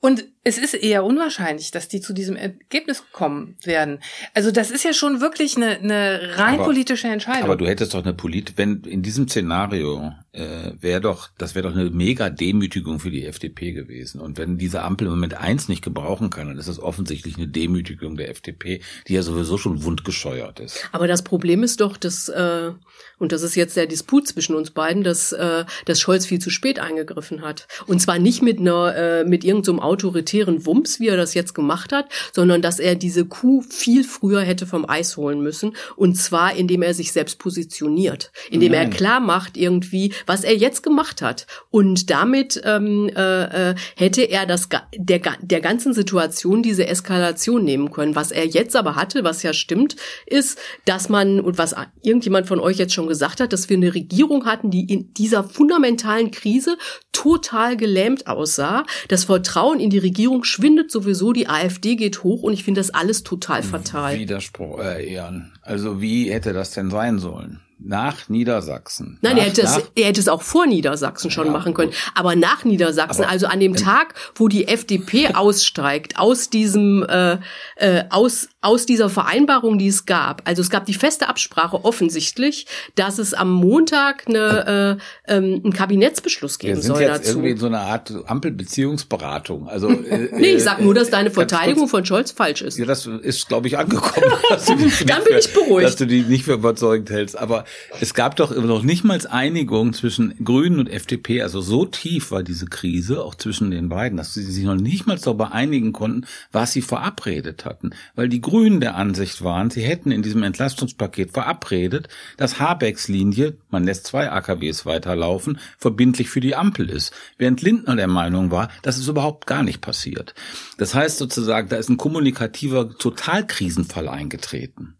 [0.00, 4.00] Und es ist eher unwahrscheinlich, dass die zu diesem Ergebnis kommen werden.
[4.34, 7.44] Also das ist ja schon wirklich eine, eine rein aber, politische Entscheidung.
[7.44, 11.68] Aber du hättest doch eine Polit, wenn in diesem Szenario äh, wäre doch, das wäre
[11.68, 14.20] doch eine mega Demütigung für die FDP gewesen.
[14.20, 17.46] Und wenn diese Ampel im Moment eins nicht gebrauchen kann, dann ist das offensichtlich eine
[17.46, 20.88] Demütigung der FDP, die ja sowieso schon wundgescheuert ist.
[20.90, 22.72] Aber das Problem ist doch, dass äh,
[23.18, 26.50] und das ist jetzt der Disput zwischen uns beiden, dass, äh, dass Scholz viel zu
[26.50, 27.68] spät eingegriffen hat.
[27.86, 30.31] Und zwar nicht mit einer äh, mit irgendeinem so autoritären
[30.66, 34.66] Wumms, wie er das jetzt gemacht hat, sondern dass er diese Kuh viel früher hätte
[34.66, 35.76] vom Eis holen müssen.
[35.96, 38.90] Und zwar, indem er sich selbst positioniert, indem Nein.
[38.90, 41.46] er klar macht irgendwie, was er jetzt gemacht hat.
[41.70, 47.90] Und damit ähm, äh, äh, hätte er das der, der ganzen Situation diese Eskalation nehmen
[47.90, 48.14] können.
[48.14, 52.60] Was er jetzt aber hatte, was ja stimmt, ist, dass man, und was irgendjemand von
[52.60, 56.76] euch jetzt schon gesagt hat, dass wir eine Regierung hatten, die in dieser fundamentalen Krise
[57.12, 58.84] total gelähmt aussah.
[59.08, 62.90] Das Vertrauen in die Regierung schwindet sowieso, die AfD geht hoch und ich finde das
[62.90, 64.18] alles total fatal.
[64.18, 65.52] Widerspruch, äh, Ehren.
[65.62, 67.60] Also wie hätte das denn sein sollen?
[67.84, 69.18] Nach Niedersachsen.
[69.22, 71.92] Nein, nach, er, hätte es, er hätte es auch vor Niedersachsen schon ja, machen können.
[72.14, 77.38] Aber nach Niedersachsen, aber also an dem Tag, wo die FDP aussteigt aus diesem äh,
[77.76, 80.42] äh, aus aus dieser Vereinbarung, die es gab.
[80.44, 85.72] Also es gab die feste Absprache offensichtlich, dass es am Montag eine, äh, ähm, einen
[85.72, 87.30] Kabinettsbeschluss geben Wir sind soll jetzt dazu.
[87.30, 89.68] irgendwie in so einer Art Ampelbeziehungsberatung.
[89.68, 92.78] Also äh, nee, ich sag nur, dass deine Verteidigung von Scholz falsch ist.
[92.78, 94.32] Ja, das ist, glaube ich, angekommen.
[95.06, 97.36] Dann bin ich beruhigt, dass du die nicht für überzeugend hältst.
[97.36, 97.64] Aber
[98.00, 101.42] es gab doch noch nicht mal Einigung zwischen Grünen und FDP.
[101.42, 105.06] Also so tief war diese Krise auch zwischen den beiden, dass sie sich noch nicht
[105.06, 107.90] mal darüber einigen konnten, was sie verabredet hatten.
[108.14, 113.56] Weil die Grünen der Ansicht waren, sie hätten in diesem Entlastungspaket verabredet, dass Habecks Linie,
[113.70, 117.12] man lässt zwei AKWs weiterlaufen, verbindlich für die Ampel ist.
[117.38, 120.34] Während Lindner der Meinung war, dass es überhaupt gar nicht passiert.
[120.78, 124.96] Das heißt sozusagen, da ist ein kommunikativer Totalkrisenfall eingetreten.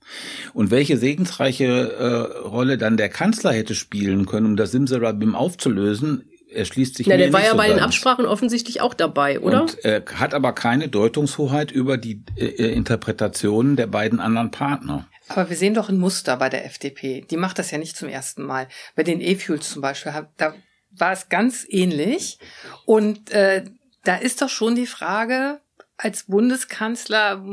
[0.55, 6.25] Und welche segensreiche äh, Rolle dann der Kanzler hätte spielen können, um das Simsalabim aufzulösen,
[6.53, 7.79] erschließt sich Na, der war ja so bei ganz.
[7.79, 9.63] den Absprachen offensichtlich auch dabei, oder?
[9.63, 15.09] Und äh, hat aber keine Deutungshoheit über die äh, äh, Interpretationen der beiden anderen Partner.
[15.29, 17.25] Aber wir sehen doch ein Muster bei der FDP.
[17.31, 18.69] Die macht das ja nicht zum ersten Mal.
[18.95, 20.55] Bei den E-Fuels zum Beispiel, da
[20.91, 22.39] war es ganz ähnlich.
[22.85, 23.65] Und äh,
[24.05, 25.61] da ist doch schon die Frage,
[25.97, 27.45] als Bundeskanzler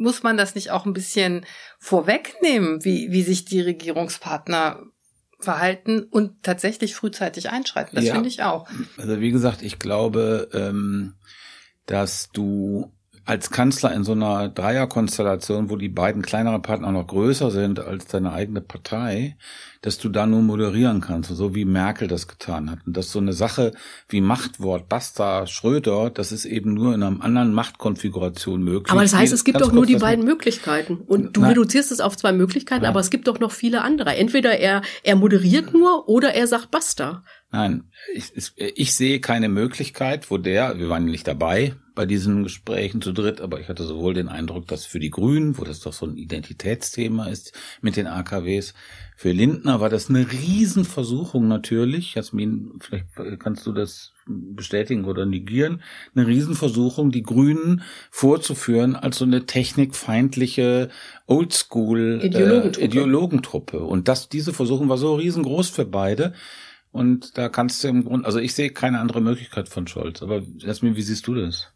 [0.00, 1.44] muss man das nicht auch ein bisschen
[1.78, 4.82] vorwegnehmen, wie, wie sich die Regierungspartner
[5.40, 7.96] verhalten und tatsächlich frühzeitig einschreiten.
[7.96, 8.14] Das ja.
[8.14, 8.68] finde ich auch.
[8.96, 11.14] Also wie gesagt, ich glaube, ähm,
[11.86, 12.92] dass du
[13.24, 18.06] als Kanzler in so einer Dreierkonstellation, wo die beiden kleineren Partner noch größer sind als
[18.06, 19.36] deine eigene Partei,
[19.80, 22.78] dass du da nur moderieren kannst, so wie Merkel das getan hat.
[22.86, 23.72] Und dass so eine Sache
[24.08, 28.90] wie Machtwort, Basta, Schröder, das ist eben nur in einer anderen Machtkonfiguration möglich.
[28.90, 30.98] Aber das heißt, es gibt doch nur die beiden Möglichkeiten.
[31.06, 31.50] Und du Nein.
[31.50, 32.90] reduzierst es auf zwei Möglichkeiten, Nein.
[32.90, 34.16] aber es gibt doch noch viele andere.
[34.16, 37.22] Entweder er, er moderiert nur oder er sagt Basta.
[37.54, 43.00] Nein, ich, ich sehe keine Möglichkeit, wo der, wir waren nicht dabei bei diesen Gesprächen
[43.00, 45.92] zu dritt, aber ich hatte sowohl den Eindruck, dass für die Grünen, wo das doch
[45.92, 48.74] so ein Identitätsthema ist mit den AKWs,
[49.14, 52.16] für Lindner war das eine Riesenversuchung natürlich.
[52.16, 53.06] Jasmin, vielleicht
[53.38, 55.80] kannst du das bestätigen oder negieren.
[56.16, 60.88] Eine Riesenversuchung, die Grünen vorzuführen als so eine technikfeindliche
[61.28, 62.80] Oldschool äh, Ideologentruppe.
[62.80, 63.78] Äh, Ideologentruppe.
[63.84, 66.32] Und das, diese Versuchung war so riesengroß für beide.
[66.94, 70.22] Und da kannst du im Grunde, also ich sehe keine andere Möglichkeit von Scholz.
[70.22, 71.72] Aber Jasmin, wie siehst du das?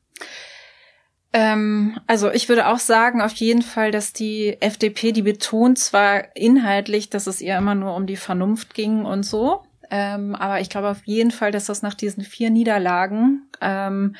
[1.32, 6.36] Ähm, also ich würde auch sagen, auf jeden Fall, dass die FDP, die betont zwar
[6.36, 10.70] inhaltlich, dass es ihr immer nur um die Vernunft ging und so, ähm, aber ich
[10.70, 14.14] glaube auf jeden Fall, dass das nach diesen vier Niederlagen ähm,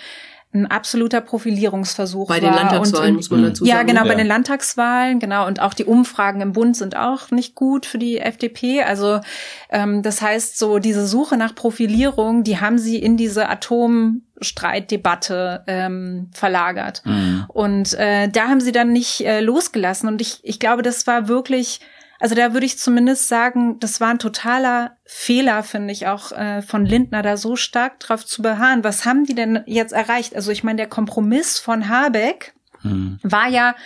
[0.54, 3.76] ein absoluter Profilierungsversuch bei den Landtagswahlen in, muss man dazu sagen.
[3.76, 4.08] Ja, genau, ja.
[4.08, 5.46] bei den Landtagswahlen, genau.
[5.46, 8.82] Und auch die Umfragen im Bund sind auch nicht gut für die FDP.
[8.82, 9.20] Also
[9.68, 16.30] ähm, das heißt, so diese Suche nach Profilierung, die haben sie in diese Atomstreitdebatte ähm,
[16.32, 17.02] verlagert.
[17.04, 17.44] Mhm.
[17.48, 20.08] Und äh, da haben sie dann nicht äh, losgelassen.
[20.08, 21.80] Und ich, ich glaube, das war wirklich
[22.20, 26.62] also da würde ich zumindest sagen, das war ein totaler Fehler, finde ich auch äh,
[26.62, 28.82] von Lindner, da so stark drauf zu beharren.
[28.82, 30.34] Was haben die denn jetzt erreicht?
[30.34, 33.20] Also ich meine, der Kompromiss von Habeck hm.
[33.22, 33.76] war ja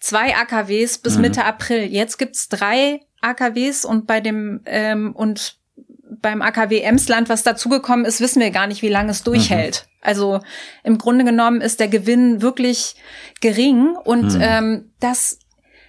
[0.00, 1.22] zwei AKWs bis hm.
[1.22, 1.84] Mitte April.
[1.84, 5.56] Jetzt gibt's drei AKWs und bei dem ähm, und
[6.22, 9.86] beim AKW Emsland, was dazugekommen ist, wissen wir gar nicht, wie lange es durchhält.
[9.86, 9.96] Mhm.
[10.00, 10.40] Also
[10.82, 12.96] im Grunde genommen ist der Gewinn wirklich
[13.40, 14.40] gering und mhm.
[14.40, 15.38] ähm, das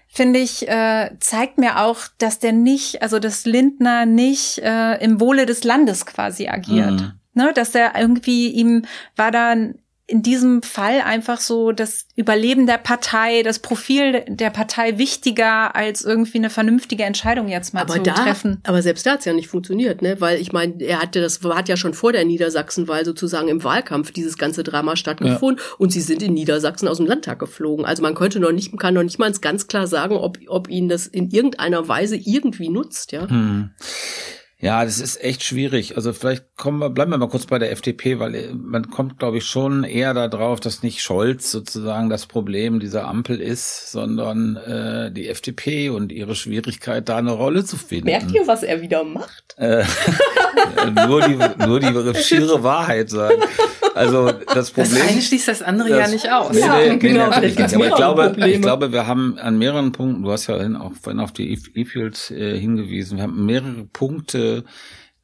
[0.08, 5.20] finde ich, äh, zeigt mir auch, dass der nicht, also dass Lindner nicht äh, im
[5.20, 6.92] Wohle des Landes quasi agiert.
[6.92, 7.12] Mhm.
[7.34, 9.56] Ne, dass er irgendwie ihm war da
[10.10, 16.06] in diesem Fall einfach so das Überleben der Partei, das Profil der Partei wichtiger als
[16.06, 18.62] irgendwie eine vernünftige Entscheidung jetzt mal aber zu da, treffen.
[18.64, 20.20] Aber selbst da hat's ja nicht funktioniert, ne?
[20.22, 24.12] Weil ich meine, er hatte das hat ja schon vor der Niedersachsenwahl sozusagen im Wahlkampf
[24.12, 25.76] dieses ganze Drama stattgefunden ja.
[25.78, 27.86] und sie sind in Niedersachsen aus dem Landtag geflogen.
[27.86, 30.88] Also man könnte noch nicht, kann noch nicht mal ganz klar sagen, ob ob ihnen
[30.88, 33.30] das in irgendeiner Weise irgendwie nutzt, ja.
[33.30, 33.72] Hm.
[34.60, 35.98] Ja, das ist echt schwierig.
[35.98, 39.20] Also vielleicht kommen wir, bleiben wir mal kurz bei der FDP, weil äh, man kommt,
[39.20, 44.56] glaube ich, schon eher darauf, dass nicht Scholz sozusagen das Problem dieser Ampel ist, sondern
[44.56, 48.06] äh, die FDP und ihre Schwierigkeit, da eine Rolle zu finden.
[48.06, 49.56] Merkt ihr, was er wieder macht?
[49.58, 49.84] Äh,
[51.08, 53.40] nur die, nur die schiere Wahrheit sagen.
[53.98, 54.94] Also das Problem.
[54.94, 56.54] Das eine schließt das andere das, ja nicht aus.
[56.54, 57.00] Nee, ja, nee, genau.
[57.00, 57.56] Nee, nee, aber ich
[57.96, 61.54] glaube, ich glaube, wir haben an mehreren Punkten, du hast ja auch vorhin auf die
[61.54, 64.64] E-Fields äh, hingewiesen, wir haben mehrere Punkte,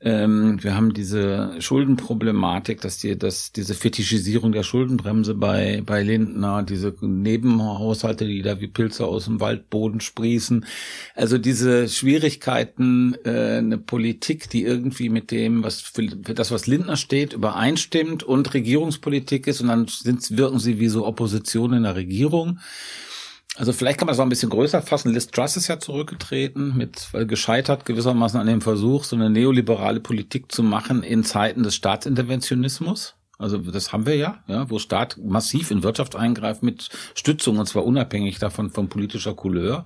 [0.05, 6.63] ähm, wir haben diese Schuldenproblematik, dass die, dass diese Fetischisierung der Schuldenbremse bei, bei Lindner,
[6.63, 10.65] diese Nebenhaushalte, die da wie Pilze aus dem Waldboden sprießen.
[11.15, 16.67] Also diese Schwierigkeiten, äh, eine Politik, die irgendwie mit dem, was für, für das, was
[16.67, 21.83] Lindner steht, übereinstimmt und Regierungspolitik ist und dann sind, wirken sie wie so Opposition in
[21.83, 22.59] der Regierung.
[23.55, 25.13] Also vielleicht kann man das auch ein bisschen größer fassen.
[25.13, 29.99] Liz Truss ist ja zurückgetreten, mit weil gescheitert gewissermaßen an dem Versuch, so eine neoliberale
[29.99, 33.15] Politik zu machen in Zeiten des Staatsinterventionismus.
[33.37, 37.67] Also das haben wir ja, ja, wo Staat massiv in Wirtschaft eingreift mit Stützung und
[37.67, 39.85] zwar unabhängig davon von politischer Couleur.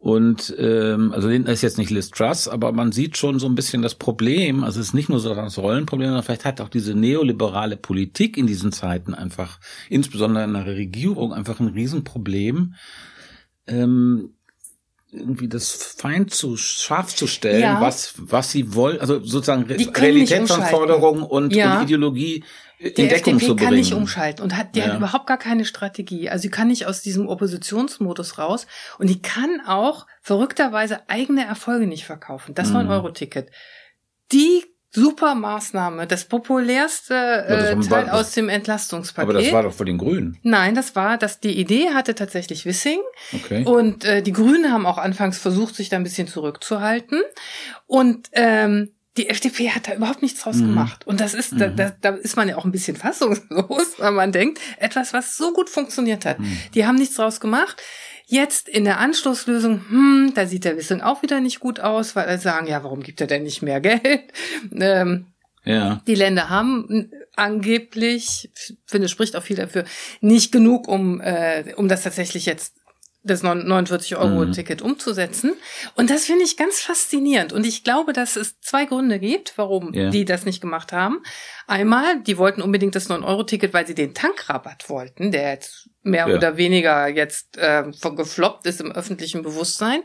[0.00, 3.54] Und ähm, also Lindner ist jetzt nicht Liz Truss, aber man sieht schon so ein
[3.54, 4.64] bisschen das Problem.
[4.64, 8.38] Also es ist nicht nur so das Rollenproblem, sondern vielleicht hat auch diese neoliberale Politik
[8.38, 9.60] in diesen Zeiten einfach,
[9.90, 12.76] insbesondere in der Regierung, einfach ein Riesenproblem.
[13.66, 14.30] Ähm,
[15.12, 17.80] irgendwie das Feind zu scharf zu stellen, ja.
[17.80, 21.78] was was sie wollen, also sozusagen Re Realitätsanforderungen und, ja.
[21.78, 22.44] und Ideologie
[22.80, 23.68] in die Deckung FDP zu bringen.
[23.68, 24.86] kann nicht umschalten und hat, die ja.
[24.86, 26.30] hat überhaupt gar keine Strategie.
[26.30, 28.66] Also sie kann nicht aus diesem Oppositionsmodus raus
[28.98, 32.54] und die kann auch verrückterweise eigene Erfolge nicht verkaufen.
[32.54, 32.76] Das mhm.
[32.76, 33.50] 9-Euro-Ticket.
[34.32, 39.28] Die super Maßnahme, das populärste äh, das Teil aus dem Entlastungspaket.
[39.28, 40.38] Aber das war doch für den Grünen.
[40.42, 42.98] Nein, das war, dass die Idee hatte tatsächlich Wissing.
[43.32, 43.64] Okay.
[43.64, 47.20] Und äh, die Grünen haben auch anfangs versucht, sich da ein bisschen zurückzuhalten.
[47.86, 50.68] Und ähm, die FDP hat da überhaupt nichts draus mhm.
[50.68, 51.06] gemacht.
[51.06, 51.58] Und das ist, mhm.
[51.58, 55.36] da, da, da ist man ja auch ein bisschen fassungslos, weil man denkt, etwas, was
[55.36, 56.38] so gut funktioniert hat.
[56.38, 56.58] Mhm.
[56.74, 57.82] Die haben nichts draus gemacht.
[58.26, 62.28] Jetzt in der Anschlusslösung, hm, da sieht der Wissing auch wieder nicht gut aus, weil
[62.28, 64.32] er sagen, ja, warum gibt er denn nicht mehr Geld?
[64.72, 65.26] Ähm,
[65.64, 66.00] ja.
[66.06, 68.50] Die Länder haben angeblich,
[68.86, 69.84] finde, spricht auch viel dafür,
[70.20, 72.76] nicht genug, um, äh, um das tatsächlich jetzt
[73.22, 74.92] das 49-Euro-Ticket mhm.
[74.92, 75.52] umzusetzen.
[75.94, 77.52] Und das finde ich ganz faszinierend.
[77.52, 80.10] Und ich glaube, dass es zwei Gründe gibt, warum yeah.
[80.10, 81.22] die das nicht gemacht haben.
[81.66, 86.34] Einmal, die wollten unbedingt das 9-Euro-Ticket, weil sie den Tankrabatt wollten, der jetzt mehr ja.
[86.34, 87.84] oder weniger jetzt äh,
[88.16, 90.02] gefloppt ist im öffentlichen Bewusstsein.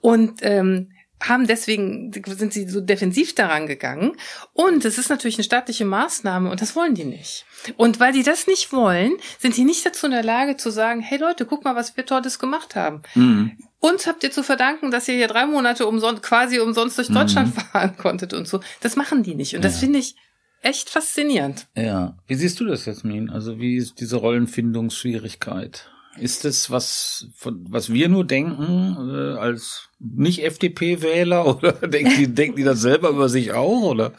[0.00, 4.12] Und ähm, haben deswegen, sind sie so defensiv daran gegangen.
[4.52, 7.46] Und es ist natürlich eine staatliche Maßnahme und das wollen die nicht.
[7.76, 11.00] Und weil die das nicht wollen, sind die nicht dazu in der Lage zu sagen,
[11.00, 13.02] hey Leute, guck mal, was wir Tolles gemacht haben.
[13.14, 13.52] Mhm.
[13.80, 17.54] Uns habt ihr zu verdanken, dass ihr hier drei Monate umsonst, quasi umsonst durch Deutschland
[17.54, 17.60] mhm.
[17.72, 18.60] fahren konntet und so.
[18.80, 19.54] Das machen die nicht.
[19.56, 20.16] Und das finde ich
[20.62, 21.66] echt faszinierend.
[21.76, 22.16] Ja.
[22.26, 23.30] Wie siehst du das, Jasmin?
[23.30, 25.88] Also wie ist diese Rollenfindungsschwierigkeit?
[26.18, 32.56] Ist es was, was wir nur denken äh, als nicht FDP-Wähler oder denken die, denken
[32.56, 34.12] die das selber über sich auch oder?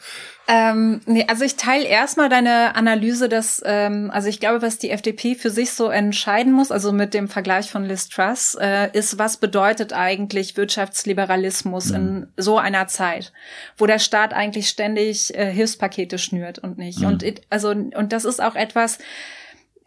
[0.50, 4.88] Ähm, nee, also ich teile erstmal deine Analyse, dass ähm, also ich glaube, was die
[4.88, 9.18] FDP für sich so entscheiden muss, also mit dem Vergleich von Liz Truss, äh, ist,
[9.18, 11.94] was bedeutet eigentlich Wirtschaftsliberalismus mhm.
[11.94, 13.34] in so einer Zeit,
[13.76, 17.00] wo der Staat eigentlich ständig äh, Hilfspakete schnürt und nicht.
[17.00, 17.06] Mhm.
[17.06, 18.98] Und also und das ist auch etwas,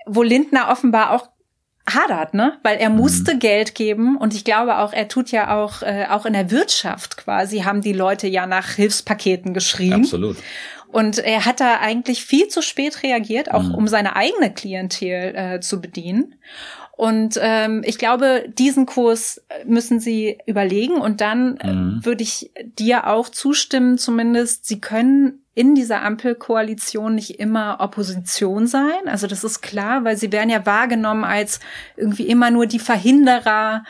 [0.05, 1.30] wo Lindner offenbar auch
[1.87, 2.57] hadert, ne?
[2.63, 3.39] Weil er musste mhm.
[3.39, 7.17] Geld geben und ich glaube auch, er tut ja auch, äh, auch in der Wirtschaft
[7.17, 9.93] quasi, haben die Leute ja nach Hilfspaketen geschrien.
[9.93, 10.37] Absolut.
[10.87, 13.75] Und er hat da eigentlich viel zu spät reagiert, auch mhm.
[13.75, 16.35] um seine eigene Klientel äh, zu bedienen.
[17.01, 20.97] Und ähm, ich glaube, diesen Kurs müssen Sie überlegen.
[20.97, 22.05] Und dann äh, mhm.
[22.05, 29.07] würde ich dir auch zustimmen, zumindest, Sie können in dieser Ampelkoalition nicht immer Opposition sein.
[29.07, 31.59] Also das ist klar, weil sie werden ja wahrgenommen als
[31.97, 33.83] irgendwie immer nur die Verhinderer,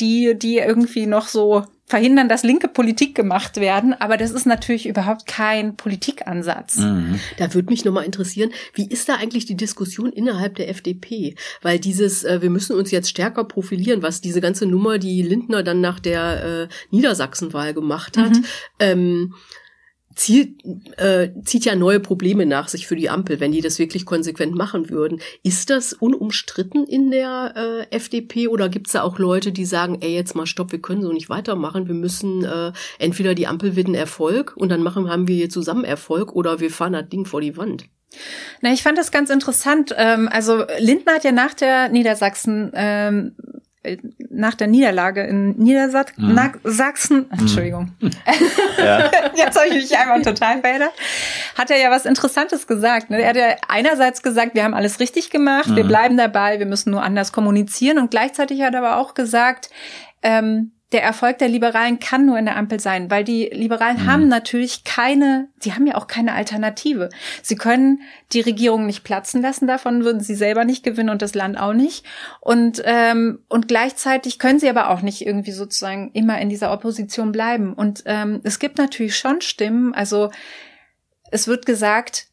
[0.00, 3.94] die, die irgendwie noch so verhindern, dass linke Politik gemacht werden.
[3.94, 6.76] Aber das ist natürlich überhaupt kein Politikansatz.
[6.76, 7.18] Mhm.
[7.38, 11.34] Da würde mich nochmal interessieren, wie ist da eigentlich die Diskussion innerhalb der FDP?
[11.62, 15.62] Weil dieses, äh, wir müssen uns jetzt stärker profilieren, was diese ganze Nummer, die Lindner
[15.62, 18.44] dann nach der äh, Niedersachsenwahl gemacht hat, mhm.
[18.78, 19.34] ähm,
[20.18, 20.64] zielt,
[20.96, 24.54] äh, zieht ja neue Probleme nach sich für die Ampel, wenn die das wirklich konsequent
[24.54, 25.20] machen würden.
[25.44, 30.14] Ist das unumstritten in der äh, FDP oder gibt's da auch Leute, die sagen, ey,
[30.14, 33.86] jetzt mal stopp, wir können so nicht weitermachen, wir müssen äh, entweder die Ampel wird
[33.86, 37.24] ein Erfolg und dann machen haben wir hier zusammen Erfolg oder wir fahren das Ding
[37.24, 37.84] vor die Wand.
[38.60, 39.94] Na, ich fand das ganz interessant.
[39.96, 43.58] Ähm, also Lindner hat ja nach der Niedersachsen ähm, äh,
[44.30, 47.38] nach der Niederlage in Niedersachsen, mhm.
[47.38, 48.10] Entschuldigung, mhm.
[48.78, 49.10] ja.
[49.36, 50.92] jetzt habe ich mich einmal total verändert,
[51.56, 53.10] hat er ja was Interessantes gesagt.
[53.10, 53.20] Ne?
[53.22, 55.76] Er hat ja einerseits gesagt, wir haben alles richtig gemacht, mhm.
[55.76, 59.70] wir bleiben dabei, wir müssen nur anders kommunizieren und gleichzeitig hat er aber auch gesagt,
[60.22, 64.06] ähm, der Erfolg der Liberalen kann nur in der Ampel sein, weil die Liberalen mhm.
[64.06, 67.10] haben natürlich keine, sie haben ja auch keine Alternative.
[67.42, 68.00] Sie können
[68.32, 71.74] die Regierung nicht platzen lassen, davon würden sie selber nicht gewinnen und das Land auch
[71.74, 72.06] nicht.
[72.40, 77.32] Und, ähm, und gleichzeitig können sie aber auch nicht irgendwie sozusagen immer in dieser Opposition
[77.32, 77.74] bleiben.
[77.74, 80.30] Und ähm, es gibt natürlich schon Stimmen, also
[81.30, 82.28] es wird gesagt,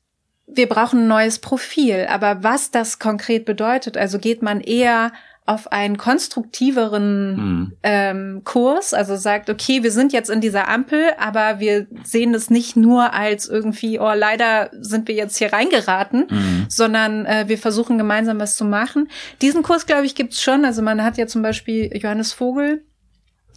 [0.48, 5.12] wir brauchen ein neues Profil, aber was das konkret bedeutet, also geht man eher
[5.48, 7.78] auf einen konstruktiveren mhm.
[7.84, 12.50] ähm, Kurs, also sagt, okay, wir sind jetzt in dieser Ampel, aber wir sehen es
[12.50, 16.66] nicht nur als irgendwie, oh, leider sind wir jetzt hier reingeraten, mhm.
[16.68, 19.10] sondern äh, wir versuchen gemeinsam was zu machen.
[19.42, 20.66] Diesen Kurs, glaube ich, gibt's schon.
[20.66, 22.84] Also man hat ja zum Beispiel Johannes Vogel,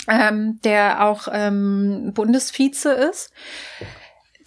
[0.08, 3.32] ähm, der auch ähm, Bundesvize ist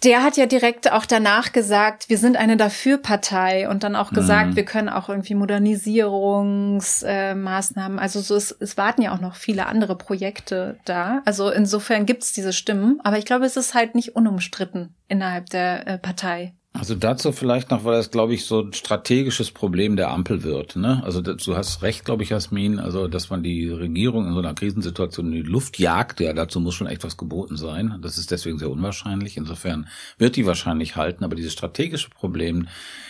[0.04, 4.50] der hat ja direkt auch danach gesagt, wir sind eine Dafür-Partei und dann auch gesagt,
[4.50, 4.56] mhm.
[4.56, 9.66] wir können auch irgendwie Modernisierungsmaßnahmen, äh, also so es, es warten ja auch noch viele
[9.66, 11.22] andere Projekte da.
[11.24, 15.86] Also insofern gibt's diese Stimmen, aber ich glaube, es ist halt nicht unumstritten innerhalb der
[15.86, 16.54] äh, Partei.
[16.74, 20.76] Also dazu vielleicht noch, weil das, glaube ich, so ein strategisches Problem der Ampel wird.
[20.76, 21.02] Ne?
[21.04, 24.54] Also du hast recht, glaube ich, Jasmin, also dass man die Regierung in so einer
[24.54, 27.98] Krisensituation in die Luft jagt, ja, dazu muss schon echt was geboten sein.
[28.00, 29.36] Das ist deswegen sehr unwahrscheinlich.
[29.36, 32.68] Insofern wird die wahrscheinlich halten, aber dieses strategische Problem,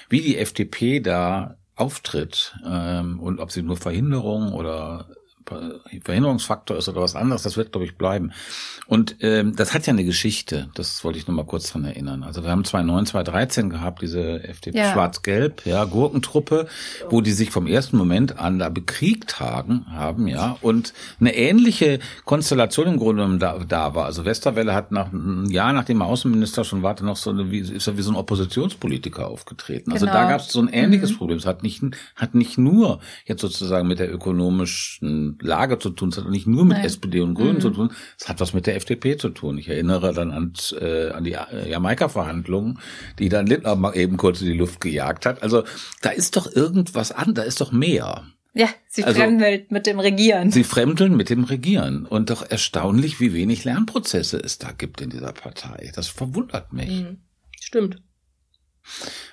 [0.08, 5.06] wie die FDP da auftritt ähm, und ob sie nur Verhinderung oder
[6.02, 8.32] Verhinderungsfaktor ist oder was anderes, das wird, glaube ich, bleiben.
[8.86, 12.22] Und ähm, das hat ja eine Geschichte, das wollte ich nur mal kurz dran erinnern.
[12.22, 14.92] Also wir haben 2009, 2013 gehabt, diese FDP ja.
[14.92, 16.66] Schwarz-Gelb, ja, Gurkentruppe,
[17.08, 22.00] wo die sich vom ersten Moment an da bekriegt haben, haben, ja, und eine ähnliche
[22.24, 24.06] Konstellation im Grunde genommen da, da war.
[24.06, 27.60] Also Westerwelle hat nach einem Jahr, nachdem er Außenminister schon war, noch so eine, wie,
[27.60, 29.92] ist er wie so ein Oppositionspolitiker aufgetreten.
[29.92, 30.18] Also genau.
[30.18, 31.16] da gab es so ein ähnliches mhm.
[31.16, 31.38] Problem.
[31.38, 31.82] Es hat nicht,
[32.16, 36.10] hat nicht nur jetzt sozusagen mit der ökonomischen Lager zu tun.
[36.10, 36.86] Es hat nicht nur mit Nein.
[36.86, 37.60] SPD und Grünen mhm.
[37.60, 37.90] zu tun.
[38.18, 39.58] Es hat was mit der FDP zu tun.
[39.58, 42.78] Ich erinnere dann an, äh, an die äh, Jamaika-Verhandlungen,
[43.18, 45.42] die dann Lindner mal eben kurz in die Luft gejagt hat.
[45.42, 45.64] Also
[46.00, 48.24] da ist doch irgendwas an, da ist doch mehr.
[48.54, 50.50] Ja, sie also, fremdeln mit dem Regieren.
[50.50, 52.04] Sie fremdeln mit dem Regieren.
[52.04, 55.90] Und doch erstaunlich, wie wenig Lernprozesse es da gibt in dieser Partei.
[55.94, 56.90] Das verwundert mich.
[56.90, 57.18] Mhm.
[57.60, 58.02] Stimmt.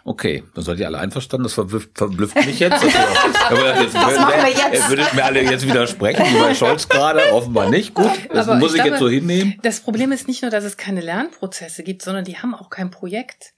[0.03, 1.43] Okay, dann seid ihr alle einverstanden.
[1.43, 2.83] Das verblüfft, verblüfft mich jetzt.
[2.83, 2.95] Das,
[3.49, 4.73] aber jetzt Was machen wir jetzt?
[4.73, 7.33] Ihr würdet mir alle jetzt widersprechen, wie bei Scholz gerade.
[7.33, 7.93] Offenbar nicht.
[7.93, 9.59] Gut, das aber muss ich, ich glaube, jetzt so hinnehmen.
[9.61, 12.91] Das Problem ist nicht nur, dass es keine Lernprozesse gibt, sondern die haben auch kein
[12.91, 13.53] Projekt.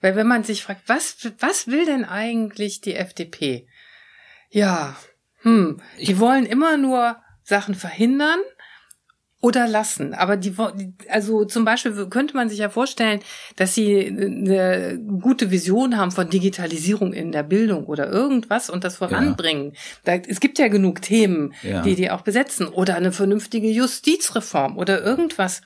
[0.00, 3.66] Weil wenn man sich fragt, was, was will denn eigentlich die FDP?
[4.50, 4.96] Ja,
[5.42, 8.38] hm, die wollen immer nur Sachen verhindern
[9.40, 10.14] oder lassen.
[10.14, 10.54] Aber die,
[11.08, 13.20] also zum Beispiel könnte man sich ja vorstellen,
[13.56, 18.96] dass sie eine gute Vision haben von Digitalisierung in der Bildung oder irgendwas und das
[18.96, 19.72] voranbringen.
[20.06, 20.18] Ja.
[20.18, 21.82] Da, es gibt ja genug Themen, ja.
[21.82, 25.62] die die auch besetzen oder eine vernünftige Justizreform oder irgendwas.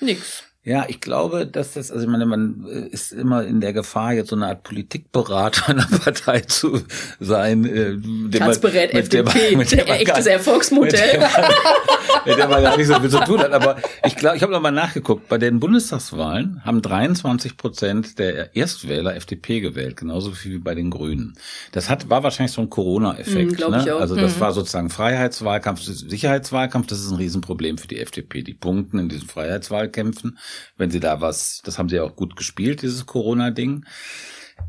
[0.00, 0.44] Nix.
[0.64, 4.12] Ja, ich glaube, dass das, also ich meine, man äh, ist immer in der Gefahr,
[4.12, 6.80] jetzt so eine Art Politikberater einer Partei zu
[7.18, 7.64] sein.
[7.64, 11.18] Äh, Tanzberät FDP, mit der man echtes Erfolgsmodell.
[11.18, 11.30] Mit der, man,
[12.26, 13.50] mit der man gar nicht so viel zu tun hat.
[13.50, 19.16] Aber ich glaube, ich habe nochmal nachgeguckt, bei den Bundestagswahlen haben 23 Prozent der Erstwähler
[19.16, 21.34] FDP gewählt, genauso viel wie bei den Grünen.
[21.72, 23.58] Das hat, war wahrscheinlich so ein Corona-Effekt.
[23.58, 23.96] Mhm, ne?
[23.96, 24.40] Also das mhm.
[24.40, 28.42] war sozusagen Freiheitswahlkampf, Sicherheitswahlkampf, das ist ein Riesenproblem für die FDP.
[28.42, 30.38] Die Punkten in diesen Freiheitswahlkämpfen
[30.76, 33.84] wenn sie da was, das haben sie auch gut gespielt, dieses Corona-Ding.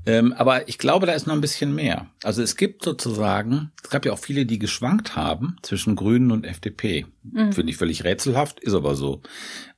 [0.05, 2.07] Ähm, aber ich glaube, da ist noch ein bisschen mehr.
[2.23, 6.45] Also es gibt sozusagen, es gab ja auch viele, die geschwankt haben zwischen Grünen und
[6.45, 7.05] FDP.
[7.23, 7.53] Mhm.
[7.53, 9.21] Finde ich völlig rätselhaft, ist aber so.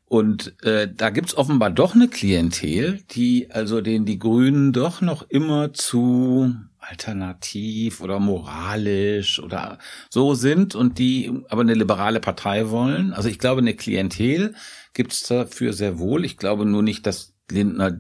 [0.07, 5.27] Und äh, da gibt's offenbar doch eine Klientel, die also denen die Grünen doch noch
[5.29, 9.79] immer zu alternativ oder moralisch oder
[10.09, 13.13] so sind und die aber eine liberale Partei wollen.
[13.13, 14.53] Also ich glaube, eine Klientel
[14.95, 16.25] gibt's dafür sehr wohl.
[16.25, 17.99] Ich glaube nur nicht, dass Lindner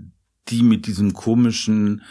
[0.49, 2.01] die mit diesem komischen,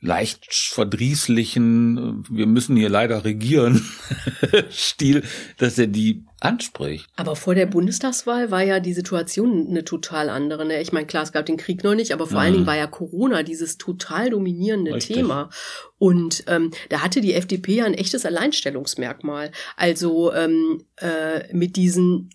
[0.00, 3.84] leicht verdrießlichen, wir müssen hier leider regieren,
[4.70, 5.24] Stil,
[5.56, 7.08] dass er die anspricht.
[7.16, 10.64] Aber vor der Bundestagswahl war ja die Situation eine total andere.
[10.64, 10.80] Ne?
[10.80, 12.38] Ich meine, klar, es gab den Krieg noch nicht, aber vor mhm.
[12.38, 15.16] allen Dingen war ja Corona dieses total dominierende Richtig.
[15.16, 15.50] Thema.
[15.98, 19.50] Und ähm, da hatte die FDP ja ein echtes Alleinstellungsmerkmal.
[19.76, 22.30] Also ähm, äh, mit diesen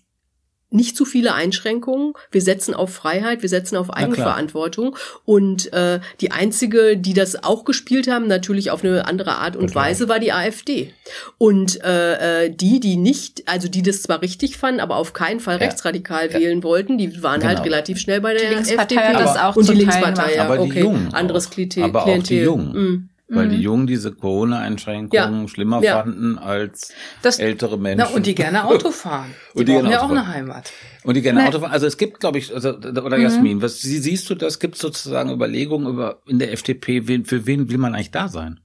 [0.74, 2.14] nicht zu viele Einschränkungen.
[2.30, 4.96] Wir setzen auf Freiheit, wir setzen auf Eigenverantwortung.
[5.24, 9.68] Und äh, die einzige, die das auch gespielt haben, natürlich auf eine andere Art und
[9.68, 9.90] Total.
[9.90, 10.92] Weise, war die AfD.
[11.38, 15.40] Und äh, äh, die, die nicht, also die das zwar richtig fanden, aber auf keinen
[15.40, 15.66] Fall ja.
[15.66, 16.38] rechtsradikal ja.
[16.38, 17.56] wählen wollten, die waren halt genau.
[17.56, 19.00] halt relativ schnell bei der die Linkspartei FDP.
[19.00, 20.72] Hat das auch und die Linkspartei, ja, aber okay.
[20.72, 21.84] Die Jungen Anderes Klientel.
[21.84, 22.72] Aber auch die Jungen.
[22.72, 23.62] Mhm weil die mhm.
[23.62, 25.48] Jungen diese Corona-Einschränkungen ja.
[25.48, 26.02] schlimmer ja.
[26.02, 28.06] fanden als das, ältere Menschen.
[28.08, 29.34] Na, und die gerne Auto fahren.
[29.54, 30.72] Die und die brauchen ja auch eine Heimat.
[31.02, 31.48] Und die gerne ne.
[31.48, 31.72] Auto fahren.
[31.72, 33.22] Also es gibt, glaube ich, also, oder mhm.
[33.22, 34.58] Jasmin, was siehst du das?
[34.58, 38.60] Gibt sozusagen Überlegungen über in der FDP, wen, für wen will man eigentlich da sein?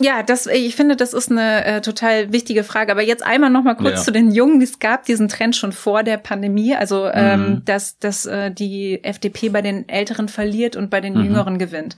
[0.00, 2.90] Ja, das, ich finde, das ist eine äh, total wichtige Frage.
[2.90, 4.02] Aber jetzt einmal noch mal kurz ja.
[4.02, 4.60] zu den Jungen.
[4.60, 7.64] Es gab diesen Trend schon vor der Pandemie, also ähm, mhm.
[7.64, 11.24] dass, dass äh, die FDP bei den Älteren verliert und bei den mhm.
[11.24, 11.96] Jüngeren gewinnt.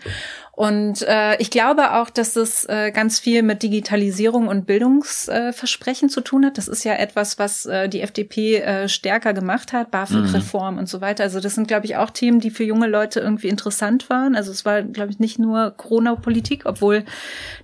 [0.57, 6.11] Und äh, ich glaube auch, dass es äh, ganz viel mit Digitalisierung und Bildungsversprechen äh,
[6.11, 6.57] zu tun hat.
[6.57, 10.81] Das ist ja etwas, was äh, die FDP äh, stärker gemacht hat, BAföG-Reform mhm.
[10.81, 11.25] und so weiter.
[11.25, 14.35] Also das sind, glaube ich, auch Themen, die für junge Leute irgendwie interessant waren.
[14.35, 17.05] Also es war, glaube ich, nicht nur Corona-Politik, obwohl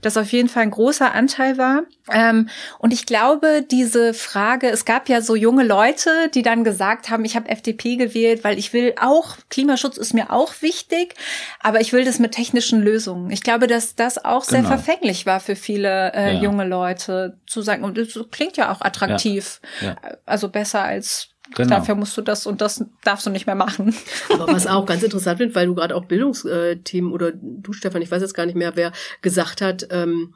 [0.03, 1.85] das auf jeden Fall ein großer Anteil war.
[2.13, 2.49] Ähm,
[2.79, 7.25] und ich glaube, diese Frage, es gab ja so junge Leute, die dann gesagt haben,
[7.25, 11.15] ich habe FDP gewählt, weil ich will auch, Klimaschutz ist mir auch wichtig,
[11.61, 13.31] aber ich will das mit technischen Lösungen.
[13.31, 14.77] Ich glaube, dass das auch sehr genau.
[14.77, 16.41] verfänglich war für viele äh, ja.
[16.41, 19.89] junge Leute zu sagen, und das klingt ja auch attraktiv, ja.
[19.89, 19.97] Ja.
[20.27, 21.77] also besser als Genau.
[21.77, 23.95] Dafür musst du das und das darfst du nicht mehr machen.
[24.33, 28.11] Aber was auch ganz interessant wird, weil du gerade auch Bildungsthemen oder du, Stefan, ich
[28.11, 30.35] weiß jetzt gar nicht mehr, wer gesagt hat, ähm,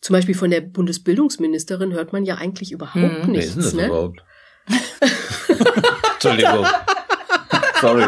[0.00, 3.32] zum Beispiel von der Bundesbildungsministerin hört man ja eigentlich überhaupt hm, nichts.
[3.32, 3.86] Wer ist denn das ne?
[3.86, 4.24] überhaupt?
[6.14, 6.66] Entschuldigung.
[7.80, 8.04] Sorry.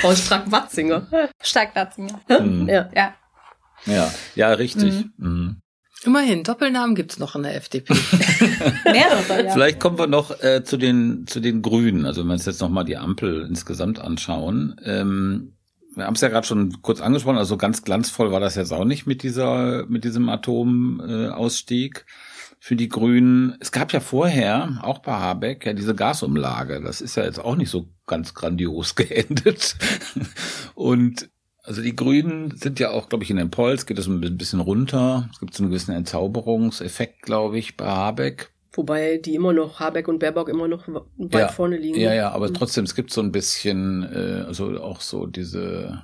[0.00, 1.06] Frau Strack-Watzinger.
[1.42, 2.20] Strack-Watzinger.
[2.28, 2.68] Mhm.
[2.68, 2.90] Ja.
[2.94, 3.14] ja.
[3.86, 4.92] Ja, ja, richtig.
[4.94, 5.12] Mhm.
[5.16, 5.56] Mhm.
[6.04, 7.94] Immerhin, Doppelnamen gibt's noch in der FDP.
[8.84, 9.52] Mehrere, ja.
[9.52, 12.04] Vielleicht kommen wir noch äh, zu den zu den Grünen.
[12.04, 14.76] Also wenn wir uns jetzt nochmal die Ampel insgesamt anschauen.
[14.84, 15.53] Ähm,
[15.96, 18.84] wir haben es ja gerade schon kurz angesprochen, also ganz glanzvoll war das jetzt auch
[18.84, 22.06] nicht mit dieser, mit diesem Atomausstieg
[22.58, 23.56] für die Grünen.
[23.60, 26.80] Es gab ja vorher, auch bei Habeck, ja diese Gasumlage.
[26.80, 29.76] Das ist ja jetzt auch nicht so ganz grandios geendet.
[30.74, 31.28] Und
[31.62, 34.60] also die Grünen sind ja auch, glaube ich, in den Polls geht es ein bisschen
[34.60, 35.28] runter.
[35.32, 38.53] Es gibt so einen gewissen Entzauberungseffekt, glaube ich, bei Habeck.
[38.76, 41.98] Wobei die immer noch, Habeck und Baerbock immer noch weit ja, vorne liegen.
[41.98, 42.54] Ja, ja, aber mhm.
[42.54, 46.02] trotzdem, es gibt so ein bisschen, äh, also auch so diese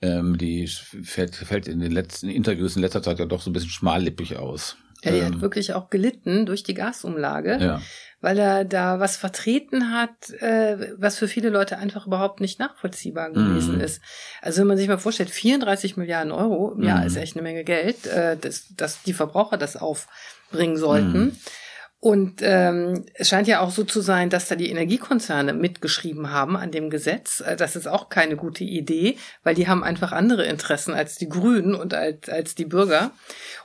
[0.02, 3.54] Ähm, die fällt, fällt in den letzten Interviews in letzter Zeit ja doch so ein
[3.54, 4.78] bisschen schmallippig aus.
[5.04, 7.58] Ja, die ähm, hat wirklich auch gelitten durch die Gasumlage.
[7.60, 7.82] Ja
[8.22, 13.32] weil er da was vertreten hat, äh, was für viele Leute einfach überhaupt nicht nachvollziehbar
[13.32, 13.82] gewesen mhm.
[13.82, 14.02] ist.
[14.42, 17.08] Also wenn man sich mal vorstellt, 34 Milliarden Euro im Jahr mhm.
[17.08, 21.20] ist echt eine Menge Geld, äh, dass, dass die Verbraucher das aufbringen sollten.
[21.20, 21.38] Mhm.
[22.00, 26.56] Und ähm, es scheint ja auch so zu sein, dass da die Energiekonzerne mitgeschrieben haben
[26.56, 27.40] an dem Gesetz.
[27.42, 31.28] Äh, das ist auch keine gute Idee, weil die haben einfach andere Interessen als die
[31.28, 33.12] Grünen und als, als die Bürger.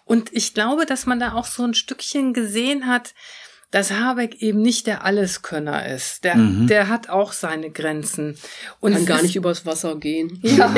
[0.07, 3.13] Und ich glaube, dass man da auch so ein Stückchen gesehen hat,
[3.73, 6.25] dass Habeck eben nicht der Alleskönner ist.
[6.25, 6.69] Der, mhm.
[6.69, 8.37] der hat auch seine Grenzen.
[8.81, 10.39] Und Kann gar nicht übers Wasser gehen.
[10.43, 10.73] Ja.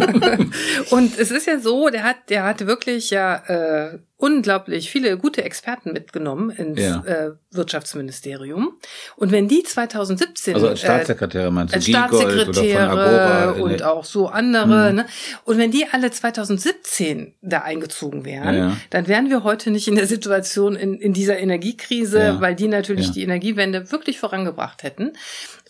[0.90, 5.44] und es ist ja so, der hat, der hat wirklich ja äh, unglaublich viele gute
[5.44, 7.02] Experten mitgenommen ins ja.
[7.04, 8.78] äh, Wirtschaftsministerium.
[9.16, 14.90] Und wenn die 2017 also als Staatssekretäre meinst du, als Staatssekretäre und auch so andere,
[14.90, 14.96] mhm.
[14.96, 15.06] ne?
[15.44, 18.76] Und wenn die alle 2017 da eingezogen wären, ja.
[18.88, 23.10] dann wären wir heute nicht in der Situation in, in dieser Energiekrise, weil die natürlich
[23.10, 25.12] die Energiewende wirklich vorangebracht hätten.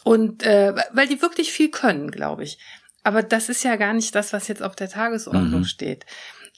[0.05, 2.59] Und äh, weil die wirklich viel können, glaube ich.
[3.03, 5.65] Aber das ist ja gar nicht das, was jetzt auf der Tagesordnung mhm.
[5.65, 6.07] steht.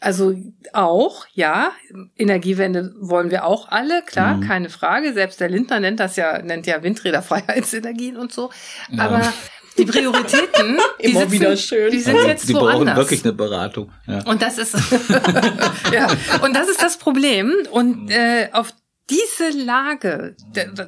[0.00, 0.36] Also
[0.72, 1.72] auch, ja,
[2.16, 4.40] Energiewende wollen wir auch alle, klar, mhm.
[4.42, 5.12] keine Frage.
[5.12, 8.50] Selbst der Lindner nennt das ja, nennt ja Windräder Freiheitsenergien und so.
[8.90, 9.04] Ja.
[9.04, 9.32] Aber
[9.76, 11.90] die Prioritäten, die, Immer sitzen, wieder schön.
[11.90, 12.84] die sind also, jetzt die woanders.
[12.84, 13.92] brauchen wirklich eine Beratung.
[14.06, 14.22] Ja.
[14.24, 14.74] Und das ist
[15.92, 16.08] ja,
[16.42, 17.52] und das ist das Problem.
[17.70, 18.72] Und äh, auf
[19.10, 20.36] diese Lage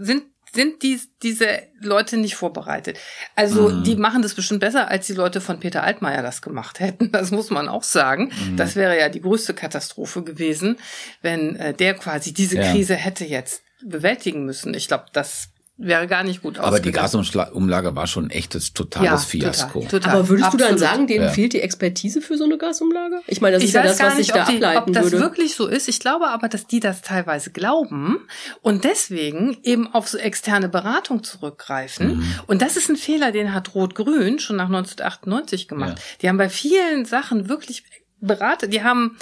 [0.01, 2.98] sind sind die, diese Leute nicht vorbereitet.
[3.36, 3.84] Also mhm.
[3.84, 7.12] die machen das bestimmt besser, als die Leute von Peter Altmaier das gemacht hätten.
[7.12, 8.32] Das muss man auch sagen.
[8.48, 8.57] Mhm.
[8.57, 10.78] Das wäre ja die größte Katastrophe gewesen,
[11.22, 12.70] wenn äh, der quasi diese ja.
[12.70, 14.74] Krise hätte jetzt bewältigen müssen.
[14.74, 15.48] Ich glaube, das
[15.81, 19.81] wäre gar nicht gut Aber die Gasumlage war schon ein echtes totales ja, Fiasko.
[19.81, 20.12] Total, total.
[20.14, 20.66] Aber würdest Absolut.
[20.66, 21.31] du dann sagen, denen ja.
[21.31, 23.20] fehlt die Expertise für so eine Gasumlage?
[23.26, 25.20] Ich meine, das ich ist ja das, was sich da die, ableiten ob das würde.
[25.20, 25.89] wirklich so ist.
[25.89, 28.18] Ich glaube aber, dass die das teilweise glauben
[28.61, 32.18] und deswegen eben auf so externe Beratung zurückgreifen.
[32.18, 32.35] Mhm.
[32.47, 35.99] Und das ist ein Fehler, den hat Rot-Grün schon nach 1998 gemacht.
[35.99, 36.05] Ja.
[36.20, 37.85] Die haben bei vielen Sachen wirklich
[38.20, 38.70] beraten.
[38.70, 39.16] Die haben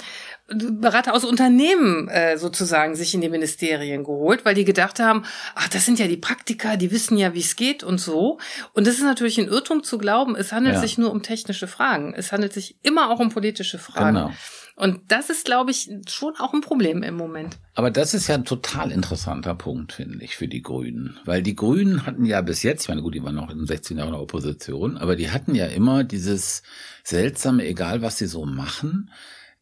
[0.51, 5.23] Berater aus Unternehmen äh, sozusagen sich in die Ministerien geholt, weil die gedacht haben,
[5.55, 8.39] ach, das sind ja die Praktiker, die wissen ja, wie es geht und so.
[8.73, 10.81] Und das ist natürlich ein Irrtum zu glauben, es handelt ja.
[10.81, 12.13] sich nur um technische Fragen.
[12.15, 14.15] Es handelt sich immer auch um politische Fragen.
[14.15, 14.31] Genau.
[14.79, 17.57] Und das ist, glaube ich, schon auch ein Problem im Moment.
[17.75, 21.19] Aber das ist ja ein total interessanter Punkt, finde ich, für die Grünen.
[21.25, 23.97] Weil die Grünen hatten ja bis jetzt, ich meine, gut, die waren noch in 16
[23.97, 26.63] Jahren in der Opposition, aber die hatten ja immer dieses
[27.03, 29.11] seltsame, egal was sie so machen,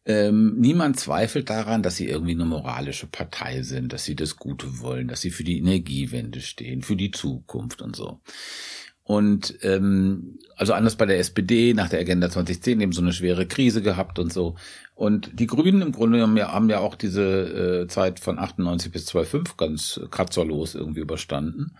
[0.08, 4.80] ähm, niemand zweifelt daran, dass sie irgendwie eine moralische Partei sind, dass sie das Gute
[4.80, 8.18] wollen, dass sie für die Energiewende stehen, für die Zukunft und so.
[9.02, 13.46] Und ähm, also anders bei der SPD nach der Agenda 2010 eben so eine schwere
[13.46, 14.56] Krise gehabt und so.
[14.94, 18.90] Und die Grünen im Grunde haben ja, haben ja auch diese äh, Zeit von 98
[18.90, 21.76] bis 2005 ganz kratzerlos irgendwie überstanden.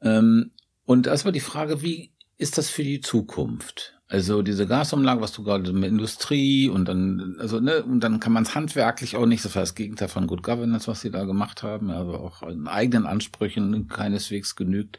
[0.00, 0.52] Ähm,
[0.84, 3.93] und das war die Frage, wie ist das für die Zukunft?
[4.06, 8.34] Also diese Gasumlage, was du gerade mit Industrie und dann, also ne, und dann kann
[8.34, 11.24] man es handwerklich auch nicht, das war das Gegenteil von Good Governance, was sie da
[11.24, 14.98] gemacht haben, also auch in eigenen Ansprüchen keineswegs genügt.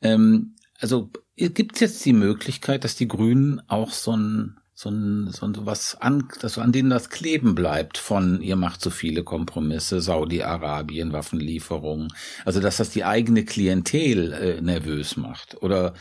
[0.00, 5.30] Ähm, also gibt es jetzt die Möglichkeit, dass die Grünen auch so ein so ein,
[5.30, 9.22] so ein was an, dass an denen das kleben bleibt von ihr macht so viele
[9.22, 12.08] Kompromisse, Saudi-Arabien, Waffenlieferungen,
[12.44, 15.94] also dass das die eigene Klientel äh, nervös macht oder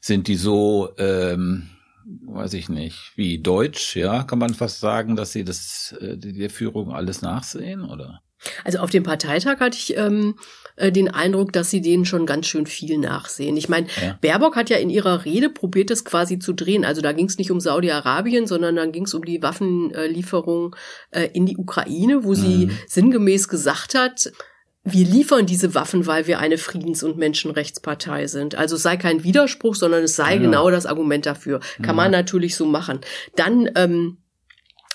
[0.00, 1.68] sind die so, ähm,
[2.24, 6.48] weiß ich nicht, wie Deutsch, ja, kann man fast sagen, dass sie das, äh, die
[6.48, 8.22] Führung alles nachsehen, oder?
[8.64, 10.34] Also auf dem Parteitag hatte ich ähm,
[10.76, 13.56] äh, den Eindruck, dass sie denen schon ganz schön viel nachsehen.
[13.56, 14.18] Ich meine, ja.
[14.20, 16.84] Baerbock hat ja in ihrer Rede probiert, es quasi zu drehen.
[16.84, 20.74] Also da ging es nicht um Saudi-Arabien, sondern dann ging es um die Waffenlieferung
[21.10, 22.78] äh, in die Ukraine, wo sie mhm.
[22.86, 24.32] sinngemäß gesagt hat,
[24.82, 28.54] wir liefern diese Waffen, weil wir eine Friedens- und Menschenrechtspartei sind.
[28.54, 30.40] Also es sei kein Widerspruch, sondern es sei ja.
[30.40, 31.60] genau das Argument dafür.
[31.76, 31.92] Kann ja.
[31.92, 33.00] man natürlich so machen.
[33.36, 34.18] Dann ähm,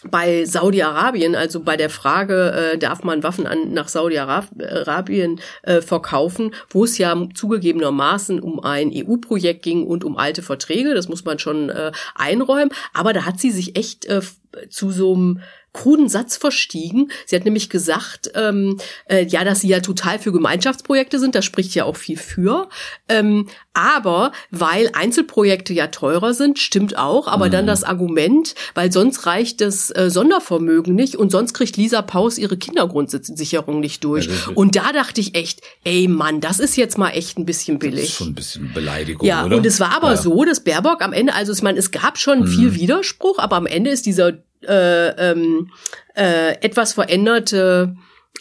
[0.09, 6.53] bei Saudi-Arabien, also bei der Frage, äh, darf man Waffen an, nach Saudi-Arabien äh, verkaufen,
[6.69, 11.39] wo es ja zugegebenermaßen um ein EU-Projekt ging und um alte Verträge, das muss man
[11.39, 14.21] schon äh, einräumen, aber da hat sie sich echt äh,
[14.69, 15.41] zu so einem
[15.75, 17.11] kruden Satz verstiegen.
[17.25, 21.41] Sie hat nämlich gesagt, ähm, äh, ja, dass sie ja total für Gemeinschaftsprojekte sind, da
[21.41, 22.69] spricht ja auch viel für.
[23.09, 27.51] Ähm, aber weil Einzelprojekte ja teurer sind, stimmt auch, aber mhm.
[27.51, 32.37] dann das Argument, weil sonst reicht das äh, Sondervermögen nicht und sonst kriegt Lisa Paus
[32.37, 34.27] ihre Kindergrundsicherung nicht durch.
[34.27, 37.79] Ja, und da dachte ich echt, ey Mann, das ist jetzt mal echt ein bisschen
[37.79, 38.01] billig.
[38.01, 39.57] Das ist schon ein bisschen Beleidigung, ja, oder?
[39.57, 40.17] und es war aber ja.
[40.17, 42.47] so, dass Baerbock am Ende, also ich meine, es gab schon mhm.
[42.47, 44.31] viel Widerspruch, aber am Ende ist dieser
[44.67, 45.71] äh, ähm,
[46.15, 47.95] äh, etwas veränderte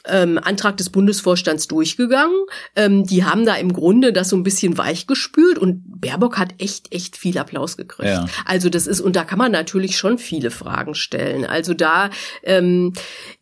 [0.07, 2.37] ähm, Antrag des Bundesvorstands durchgegangen.
[2.77, 6.93] Ähm, die haben da im Grunde das so ein bisschen weichgespült und Baerbock hat echt,
[6.93, 8.09] echt viel Applaus gekriegt.
[8.09, 8.27] Ja.
[8.45, 11.47] Also das ist, und da kann man natürlich schon viele Fragen stellen.
[11.47, 12.11] Also da,
[12.43, 12.93] ähm,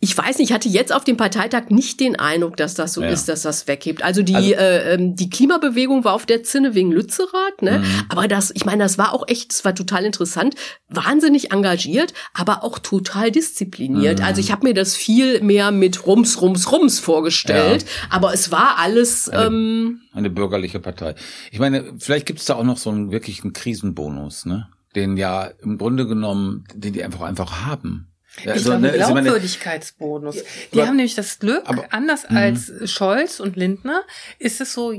[0.00, 3.03] ich weiß nicht, ich hatte jetzt auf dem Parteitag nicht den Eindruck, dass das so
[3.03, 3.09] ja.
[3.09, 4.03] ist, dass das weghebt.
[4.05, 7.78] Also die, also, äh, ähm, die Klimabewegung war auf der Zinne wegen Lützerath, ne?
[7.78, 7.84] Mhm.
[8.09, 10.55] Aber das, ich meine, das war auch echt, das war total interessant,
[10.88, 14.20] wahnsinnig engagiert, aber auch total diszipliniert.
[14.20, 14.24] Mhm.
[14.24, 17.88] Also ich habe mir das viel mehr mit Rums, Rums, Rums vorgestellt, ja.
[18.11, 21.14] aber es war alles eine, ähm, eine bürgerliche Partei.
[21.51, 24.68] Ich meine, vielleicht gibt es da auch noch so einen wirklichen Krisenbonus, ne?
[24.95, 28.12] Den ja im Grunde genommen, den die einfach einfach haben.
[28.38, 30.36] Ja, ich also, glaube, ne, Glaubwürdigkeitsbonus.
[30.72, 32.36] Die aber, haben nämlich das Glück, aber, anders mhm.
[32.36, 34.03] als Scholz und Lindner,
[34.38, 34.93] ist es so,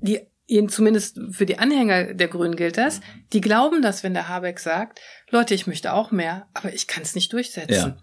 [0.00, 0.20] die
[0.68, 3.00] zumindest für die Anhänger der Grünen gilt das,
[3.32, 5.00] die glauben das, wenn der Habeck sagt,
[5.32, 7.72] Leute, ich möchte auch mehr, aber ich kann es nicht durchsetzen.
[7.72, 7.96] Ja.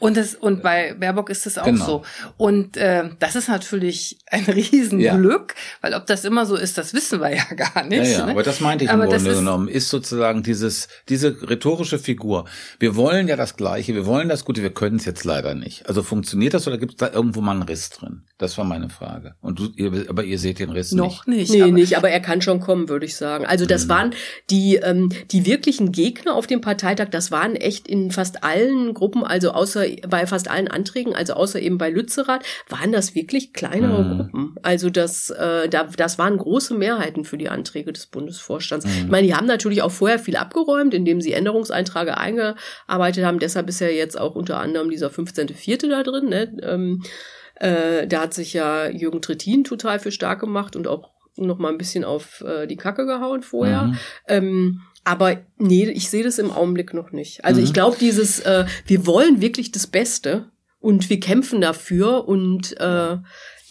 [0.00, 1.84] Und das, und bei Baerbock ist es auch genau.
[1.84, 2.02] so.
[2.36, 5.64] Und äh, das ist natürlich ein Riesenglück, ja.
[5.80, 8.10] weil ob das immer so ist, das wissen wir ja gar nicht.
[8.10, 8.32] Ja, ja ne?
[8.32, 12.46] aber das meinte ich aber im Grunde ist, genommen, ist sozusagen dieses, diese rhetorische Figur.
[12.80, 15.86] Wir wollen ja das Gleiche, wir wollen das Gute, wir können es jetzt leider nicht.
[15.86, 18.24] Also funktioniert das oder gibt es da irgendwo mal einen Riss drin?
[18.38, 19.36] Das war meine Frage.
[19.40, 21.50] Und du, ihr, aber ihr seht den Riss Noch nicht.
[21.50, 21.52] nicht.
[21.52, 23.46] Nee, aber, nicht, aber er kann schon kommen, würde ich sagen.
[23.46, 23.90] Also das mhm.
[23.90, 24.14] waren
[24.50, 29.24] die, ähm, die wirklichen Gegner auf dem Parteitag, das waren echt in fast allen Gruppen,
[29.24, 34.02] also außer bei fast allen Anträgen, also außer eben bei Lützerath, waren das wirklich kleinere
[34.02, 34.16] mhm.
[34.16, 34.54] Gruppen.
[34.62, 38.86] Also das, äh, da, das waren große Mehrheiten für die Anträge des Bundesvorstands.
[38.86, 38.92] Mhm.
[39.04, 43.38] Ich meine, die haben natürlich auch vorher viel abgeräumt, indem sie Änderungseintrage eingearbeitet haben.
[43.38, 45.88] Deshalb ist ja jetzt auch unter anderem dieser 15.4.
[45.88, 46.28] da drin.
[46.28, 46.56] Ne?
[46.62, 47.02] Ähm,
[47.56, 51.70] äh, da hat sich ja Jürgen Trittin total für stark gemacht und auch noch mal
[51.70, 53.84] ein bisschen auf äh, die Kacke gehauen vorher.
[53.84, 53.98] Mhm.
[54.28, 57.44] Ähm, aber nee, ich sehe das im Augenblick noch nicht.
[57.44, 57.66] Also mhm.
[57.66, 63.16] ich glaube, dieses, äh, wir wollen wirklich das Beste und wir kämpfen dafür und äh,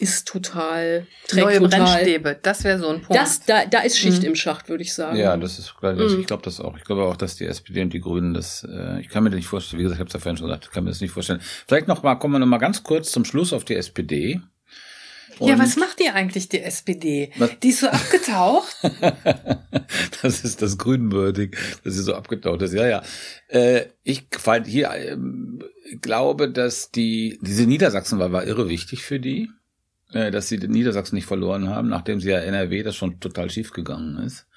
[0.02, 1.80] ist total trägt Neue total.
[1.82, 3.16] Brennstäbe, das wäre so ein Punkt.
[3.16, 4.30] Das, da, da ist Schicht mhm.
[4.30, 5.18] im Schacht, würde ich sagen.
[5.18, 5.94] Ja, das ist klar.
[5.94, 6.20] Mhm.
[6.20, 6.76] Ich glaube das auch.
[6.76, 9.38] Ich glaube auch, dass die SPD und die Grünen das, äh, ich kann mir das
[9.38, 11.02] nicht vorstellen, wie gesagt, ich habe es ja vorhin schon gesagt, ich kann mir das
[11.02, 11.40] nicht vorstellen.
[11.68, 14.42] Vielleicht noch mal, kommen wir noch mal ganz kurz zum Schluss auf die SPD.
[15.40, 17.32] Und ja, was macht die eigentlich, die SPD?
[17.38, 17.52] Was?
[17.62, 18.76] Die ist so abgetaucht.
[20.22, 22.74] das ist das Grünwürdig, dass sie so abgetaucht ist.
[22.74, 23.04] Ja, ja.
[23.48, 24.28] Äh, ich
[24.66, 25.18] hier äh,
[26.02, 29.50] glaube, dass die diese Niedersachsenwahl war irre wichtig für die,
[30.14, 33.50] äh, dass sie den Niedersachsen nicht verloren haben, nachdem sie ja NRW das schon total
[33.50, 34.48] schief gegangen ist.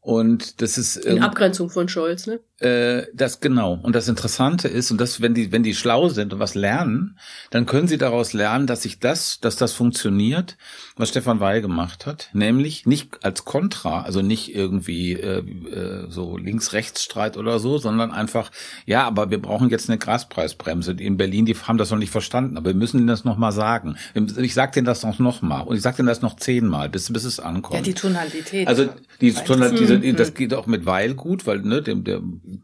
[0.00, 2.40] Und das ist in ähm, Abgrenzung von Scholz, ne?
[2.60, 3.78] Äh, das genau.
[3.82, 7.18] Und das Interessante ist, und das, wenn die, wenn die schlau sind und was lernen,
[7.50, 10.58] dann können sie daraus lernen, dass sich das, dass das funktioniert,
[10.96, 16.36] was Stefan Weil gemacht hat, nämlich nicht als Kontra, also nicht irgendwie äh, äh, so
[16.36, 18.50] Links-Rechts-Streit oder so, sondern einfach,
[18.84, 20.92] ja, aber wir brauchen jetzt eine Gaspreisbremse.
[20.92, 23.96] In Berlin, die haben das noch nicht verstanden, aber wir müssen ihnen das nochmal sagen.
[24.36, 27.24] Ich sag denen das noch nochmal und ich sag denen das noch zehnmal, bis bis
[27.24, 27.76] es ankommt.
[27.76, 28.68] Ja, die Tonalität.
[28.68, 28.88] Also
[29.20, 32.20] die Tonalität diese, das geht auch mit Weil gut, weil ne, dem, der,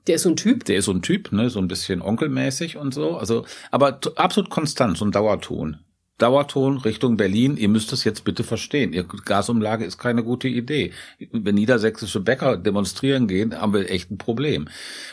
[0.06, 0.64] der ist so ein Typ.
[0.64, 3.16] Der ist so ein Typ, ne, so ein bisschen onkelmäßig und so.
[3.16, 5.78] Also, aber absolut konstant, so ein Dauerton.
[6.18, 8.94] Dauerton Richtung Berlin, ihr müsst es jetzt bitte verstehen.
[8.94, 10.92] Ihr Gasumlage ist keine gute Idee.
[11.30, 14.68] Wenn niedersächsische Bäcker demonstrieren gehen, haben wir echt ein Problem.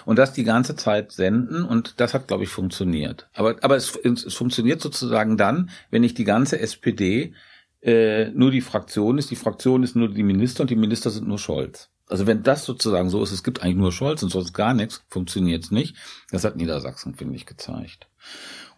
[0.06, 3.28] Und das die ganze Zeit senden und das hat, glaube ich, funktioniert.
[3.34, 7.34] Aber, aber es, es funktioniert sozusagen dann, wenn ich die ganze SPD
[7.82, 11.28] äh, nur die Fraktion ist, die Fraktion ist nur die Minister und die Minister sind
[11.28, 11.90] nur Scholz.
[12.14, 15.04] Also wenn das sozusagen so ist, es gibt eigentlich nur Scholz und sonst gar nichts,
[15.10, 15.96] funktioniert es nicht.
[16.30, 18.08] Das hat Niedersachsen, finde ich, gezeigt.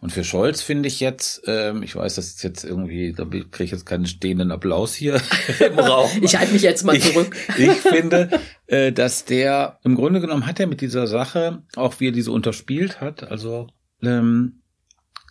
[0.00, 3.64] Und für Scholz finde ich jetzt, ähm, ich weiß, das ist jetzt irgendwie, da kriege
[3.64, 5.20] ich jetzt keinen stehenden Applaus hier
[5.60, 6.08] im Raum.
[6.22, 7.36] ich halte mich jetzt mal zurück.
[7.58, 12.00] Ich, ich finde, äh, dass der, im Grunde genommen hat er mit dieser Sache, auch
[12.00, 13.66] wie er diese unterspielt hat, also
[14.00, 14.62] ähm,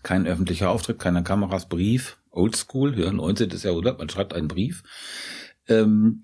[0.04, 3.50] kein öffentlicher Auftritt, keine Kameras, Brief, Oldschool, ja, 19.
[3.64, 4.84] Jahrhundert, man schreibt einen Brief.
[5.68, 6.22] Ähm,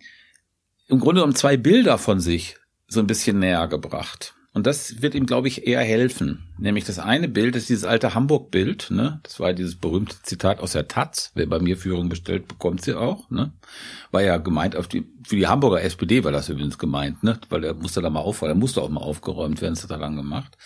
[0.88, 2.57] im Grunde genommen zwei Bilder von sich
[2.88, 4.34] so ein bisschen näher gebracht.
[4.53, 6.43] Und das wird ihm, glaube ich, eher helfen.
[6.57, 9.21] Nämlich das eine Bild ist dieses alte Hamburg-Bild, ne?
[9.23, 11.32] Das war dieses berühmte Zitat aus der Taz.
[11.36, 13.53] Wer bei mir Führung bestellt, bekommt sie auch, ne?
[14.11, 17.39] War ja gemeint auf die, für die Hamburger SPD war das übrigens gemeint, ne?
[17.47, 19.99] Weil er musste da mal aufräumen, er musste auch mal aufgeräumt werden, das hat er
[19.99, 20.57] dann gemacht.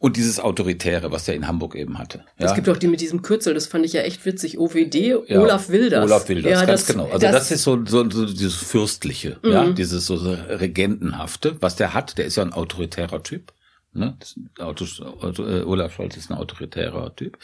[0.00, 2.24] Und dieses Autoritäre, was er in Hamburg eben hatte.
[2.38, 2.46] Ja.
[2.46, 4.58] Es gibt auch die mit diesem Kürzel, das fand ich ja echt witzig.
[4.58, 6.06] OWD, ja, Olaf Wilders.
[6.06, 7.04] Olaf Wilders, ja, ganz das, genau.
[7.04, 9.52] Also das, das, ist so, so, so dieses Fürstliche, mhm.
[9.52, 13.52] ja, dieses so, so Regentenhafte, was der hat, der ist ja ein autoritärer Typ.
[13.92, 14.16] Ne?
[14.60, 14.84] Auto,
[15.20, 17.38] Auto, äh, Olaf Scholz ist ein autoritärer Typ.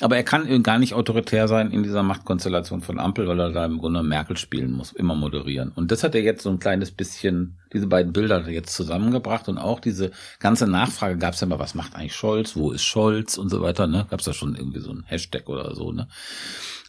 [0.00, 3.64] Aber er kann gar nicht autoritär sein in dieser Machtkonstellation von Ampel, weil er da
[3.64, 5.72] im Grunde Merkel spielen muss, immer moderieren.
[5.74, 9.48] Und das hat er jetzt so ein kleines bisschen, diese beiden Bilder er jetzt zusammengebracht
[9.48, 12.84] und auch diese ganze Nachfrage gab es ja mal, was macht eigentlich Scholz, wo ist
[12.84, 14.06] Scholz und so weiter, ne?
[14.10, 16.06] Gab es da schon irgendwie so ein Hashtag oder so, ne?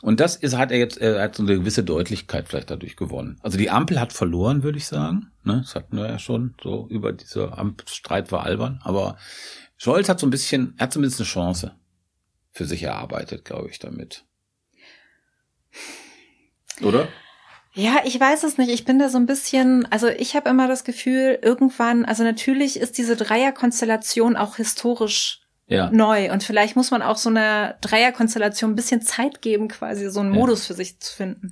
[0.01, 3.39] Und das ist, hat er jetzt, er hat so eine gewisse Deutlichkeit vielleicht dadurch gewonnen.
[3.41, 5.31] Also die Ampel hat verloren, würde ich sagen.
[5.43, 7.51] Ne, das hatten wir ja schon so über diese
[7.85, 8.79] Streit war albern.
[8.83, 9.17] Aber
[9.77, 11.75] Scholz hat so ein bisschen, er hat zumindest eine Chance
[12.51, 14.25] für sich erarbeitet, glaube ich, damit.
[16.81, 17.07] Oder?
[17.73, 18.69] Ja, ich weiß es nicht.
[18.69, 22.77] Ich bin da so ein bisschen, also ich habe immer das Gefühl, irgendwann, also natürlich
[22.77, 25.40] ist diese Dreierkonstellation auch historisch
[25.71, 25.89] ja.
[25.91, 26.31] neu.
[26.31, 30.33] Und vielleicht muss man auch so einer Dreierkonstellation ein bisschen Zeit geben, quasi so einen
[30.33, 30.39] ja.
[30.39, 31.51] Modus für sich zu finden.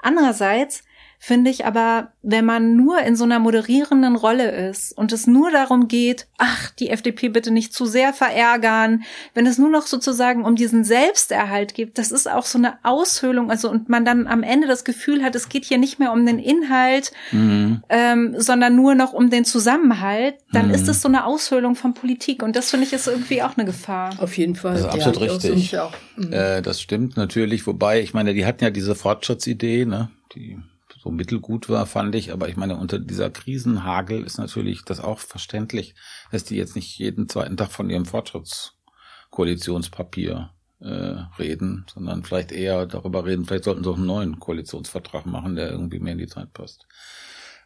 [0.00, 0.82] Andererseits
[1.22, 5.50] finde ich aber, wenn man nur in so einer moderierenden Rolle ist und es nur
[5.50, 9.04] darum geht, ach, die FDP bitte nicht zu sehr verärgern,
[9.34, 13.50] wenn es nur noch sozusagen um diesen Selbsterhalt geht, das ist auch so eine Aushöhlung,
[13.50, 16.24] also und man dann am Ende das Gefühl hat, es geht hier nicht mehr um
[16.24, 17.82] den Inhalt, mhm.
[17.90, 20.74] ähm, sondern nur noch um den Zusammenhalt, dann mhm.
[20.74, 23.66] ist es so eine Aushöhlung von Politik und das finde ich ist irgendwie auch eine
[23.66, 24.14] Gefahr.
[24.20, 24.72] Auf jeden Fall.
[24.72, 25.78] Also absolut ja, richtig.
[25.78, 26.32] Auch, mhm.
[26.32, 30.10] äh, das stimmt natürlich, wobei, ich meine, die hatten ja diese Fortschrittsidee, ne?
[30.34, 30.56] Die
[31.02, 32.32] so mittelgut war, fand ich.
[32.32, 35.94] Aber ich meine, unter dieser Krisenhagel ist natürlich das auch verständlich,
[36.30, 42.86] dass die jetzt nicht jeden zweiten Tag von ihrem Fortschrittskoalitionspapier äh, reden, sondern vielleicht eher
[42.86, 46.26] darüber reden, vielleicht sollten sie auch einen neuen Koalitionsvertrag machen, der irgendwie mehr in die
[46.26, 46.86] Zeit passt.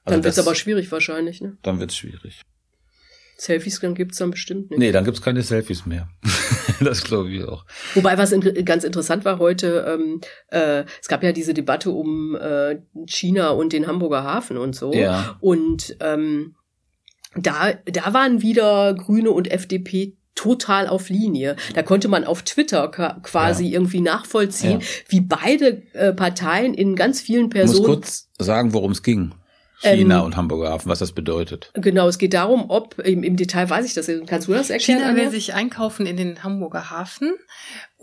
[0.05, 1.57] Also dann wird es aber schwierig wahrscheinlich, ne?
[1.63, 2.43] Dann wird es schwierig.
[3.37, 4.79] Selfies dann gibt's dann bestimmt nicht.
[4.79, 6.09] Nee, dann gibt's keine Selfies mehr.
[6.81, 7.65] das glaube ich auch.
[7.95, 12.37] Wobei, was in, ganz interessant war heute, ähm, äh, es gab ja diese Debatte um
[12.37, 14.93] äh, China und den Hamburger Hafen und so.
[14.93, 15.37] Ja.
[15.41, 16.55] Und ähm,
[17.37, 21.57] da, da waren wieder Grüne und FDP total auf Linie.
[21.75, 23.73] Da konnte man auf Twitter quasi ja.
[23.73, 24.87] irgendwie nachvollziehen, ja.
[25.09, 27.83] wie beide äh, Parteien in ganz vielen Personen.
[27.83, 29.33] Ich muss kurz sagen, worum es ging.
[29.85, 31.71] China ähm, und Hamburger Hafen, was das bedeutet.
[31.75, 35.03] Genau, es geht darum, ob, im, im Detail weiß ich das, kannst du das erklären?
[35.03, 37.35] China will sich einkaufen in den Hamburger Hafen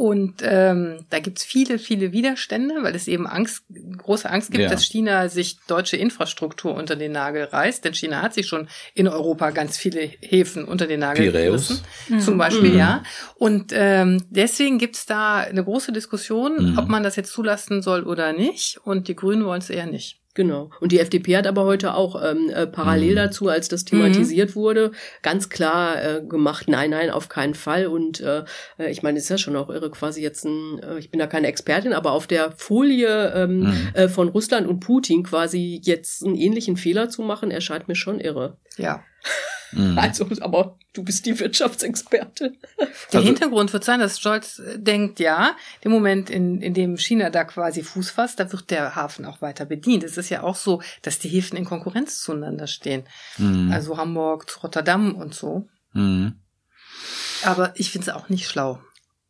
[0.01, 3.65] und ähm, da gibt's viele, viele Widerstände, weil es eben Angst,
[3.97, 4.69] große Angst gibt, ja.
[4.69, 7.85] dass China sich deutsche Infrastruktur unter den Nagel reißt.
[7.85, 11.81] Denn China hat sich schon in Europa ganz viele Häfen unter den Nagel gerissen.
[12.07, 12.19] Mhm.
[12.19, 12.77] Zum Beispiel, mhm.
[12.79, 13.03] ja.
[13.35, 16.79] Und ähm, deswegen gibt's da eine große Diskussion, mhm.
[16.79, 18.79] ob man das jetzt zulassen soll oder nicht.
[18.83, 20.20] Und die Grünen wollen es eher nicht.
[20.33, 20.69] Genau.
[20.79, 23.15] Und die FDP hat aber heute auch ähm, äh, parallel mhm.
[23.15, 24.55] dazu, als das thematisiert mhm.
[24.55, 27.87] wurde, ganz klar äh, gemacht, nein, nein, auf keinen Fall.
[27.87, 28.43] Und äh,
[28.77, 31.19] äh ich meine, es ist ja schon auch irre, quasi jetzt ein, äh, ich bin
[31.19, 33.89] da keine Expertin, aber auf der Folie ähm, mhm.
[33.93, 38.19] äh, von Russland und Putin quasi jetzt einen ähnlichen Fehler zu machen, erscheint mir schon
[38.19, 38.57] irre.
[38.77, 39.03] Ja.
[39.71, 39.97] Mhm.
[39.97, 42.57] Also, aber du bist die Wirtschaftsexpertin.
[42.79, 42.87] Der
[43.19, 47.43] also, Hintergrund wird sein, dass Scholz denkt, ja, dem Moment, in, in dem China da
[47.43, 50.03] quasi Fuß fasst, da wird der Hafen auch weiter bedient.
[50.03, 53.03] Es ist ja auch so, dass die Häfen in Konkurrenz zueinander stehen.
[53.37, 53.71] Mhm.
[53.71, 55.67] Also Hamburg, Rotterdam und so.
[55.93, 56.35] Mhm.
[57.43, 58.79] Aber ich finde es auch nicht schlau.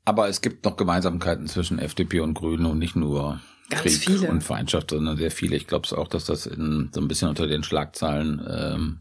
[0.04, 3.40] Aber es gibt noch Gemeinsamkeiten zwischen FDP und Grünen und nicht nur
[3.70, 4.30] Ganz Krieg viele.
[4.30, 5.56] und Feindschaft, sondern sehr viele.
[5.56, 9.00] Ich glaube auch, dass das in, so ein bisschen unter den Schlagzeilen ähm,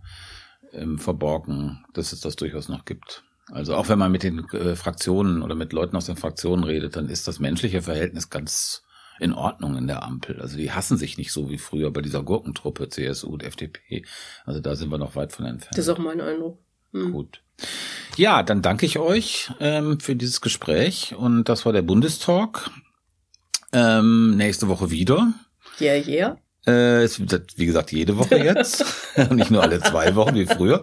[0.72, 3.24] ähm, verborgen, dass es das durchaus noch gibt.
[3.52, 6.96] Also auch wenn man mit den äh, Fraktionen oder mit Leuten aus den Fraktionen redet,
[6.96, 8.82] dann ist das menschliche Verhältnis ganz
[9.18, 10.40] in Ordnung in der Ampel.
[10.40, 14.04] Also die hassen sich nicht so wie früher bei dieser Gurkentruppe CSU und FDP.
[14.46, 15.76] Also da sind wir noch weit von entfernt.
[15.76, 16.58] Das ist auch mein Eindruck.
[16.92, 17.12] Hm.
[17.12, 17.42] Gut.
[18.16, 22.70] Ja, dann danke ich euch ähm, für dieses Gespräch und das war der Bundestalk.
[23.72, 25.32] Ähm, nächste Woche wieder.
[25.80, 26.38] Yeah, yeah.
[26.66, 28.84] Äh, es wird, wie gesagt, jede Woche jetzt.
[29.30, 30.82] Nicht nur alle zwei Wochen wie früher.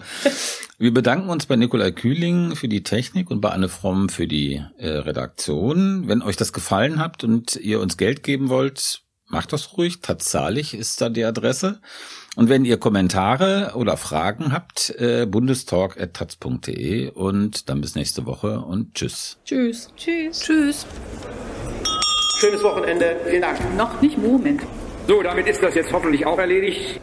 [0.79, 4.63] Wir bedanken uns bei Nikolai Kühling für die Technik und bei Anne Fromm für die
[4.77, 6.07] äh, Redaktion.
[6.07, 10.01] Wenn euch das gefallen hat und ihr uns Geld geben wollt, macht das ruhig.
[10.01, 11.79] Tatsächlich ist da die Adresse.
[12.35, 18.93] Und wenn ihr Kommentare oder Fragen habt, äh, bundestalk.taz.de und dann bis nächste Woche und
[18.93, 19.37] tschüss.
[19.43, 19.89] Tschüss.
[19.97, 20.41] Tschüss.
[20.41, 20.85] Tschüss.
[22.39, 23.15] Schönes Wochenende.
[23.25, 23.75] Vielen Dank.
[23.75, 24.61] Noch nicht Moment.
[25.07, 26.99] So, damit ist das jetzt hoffentlich auch erledigt.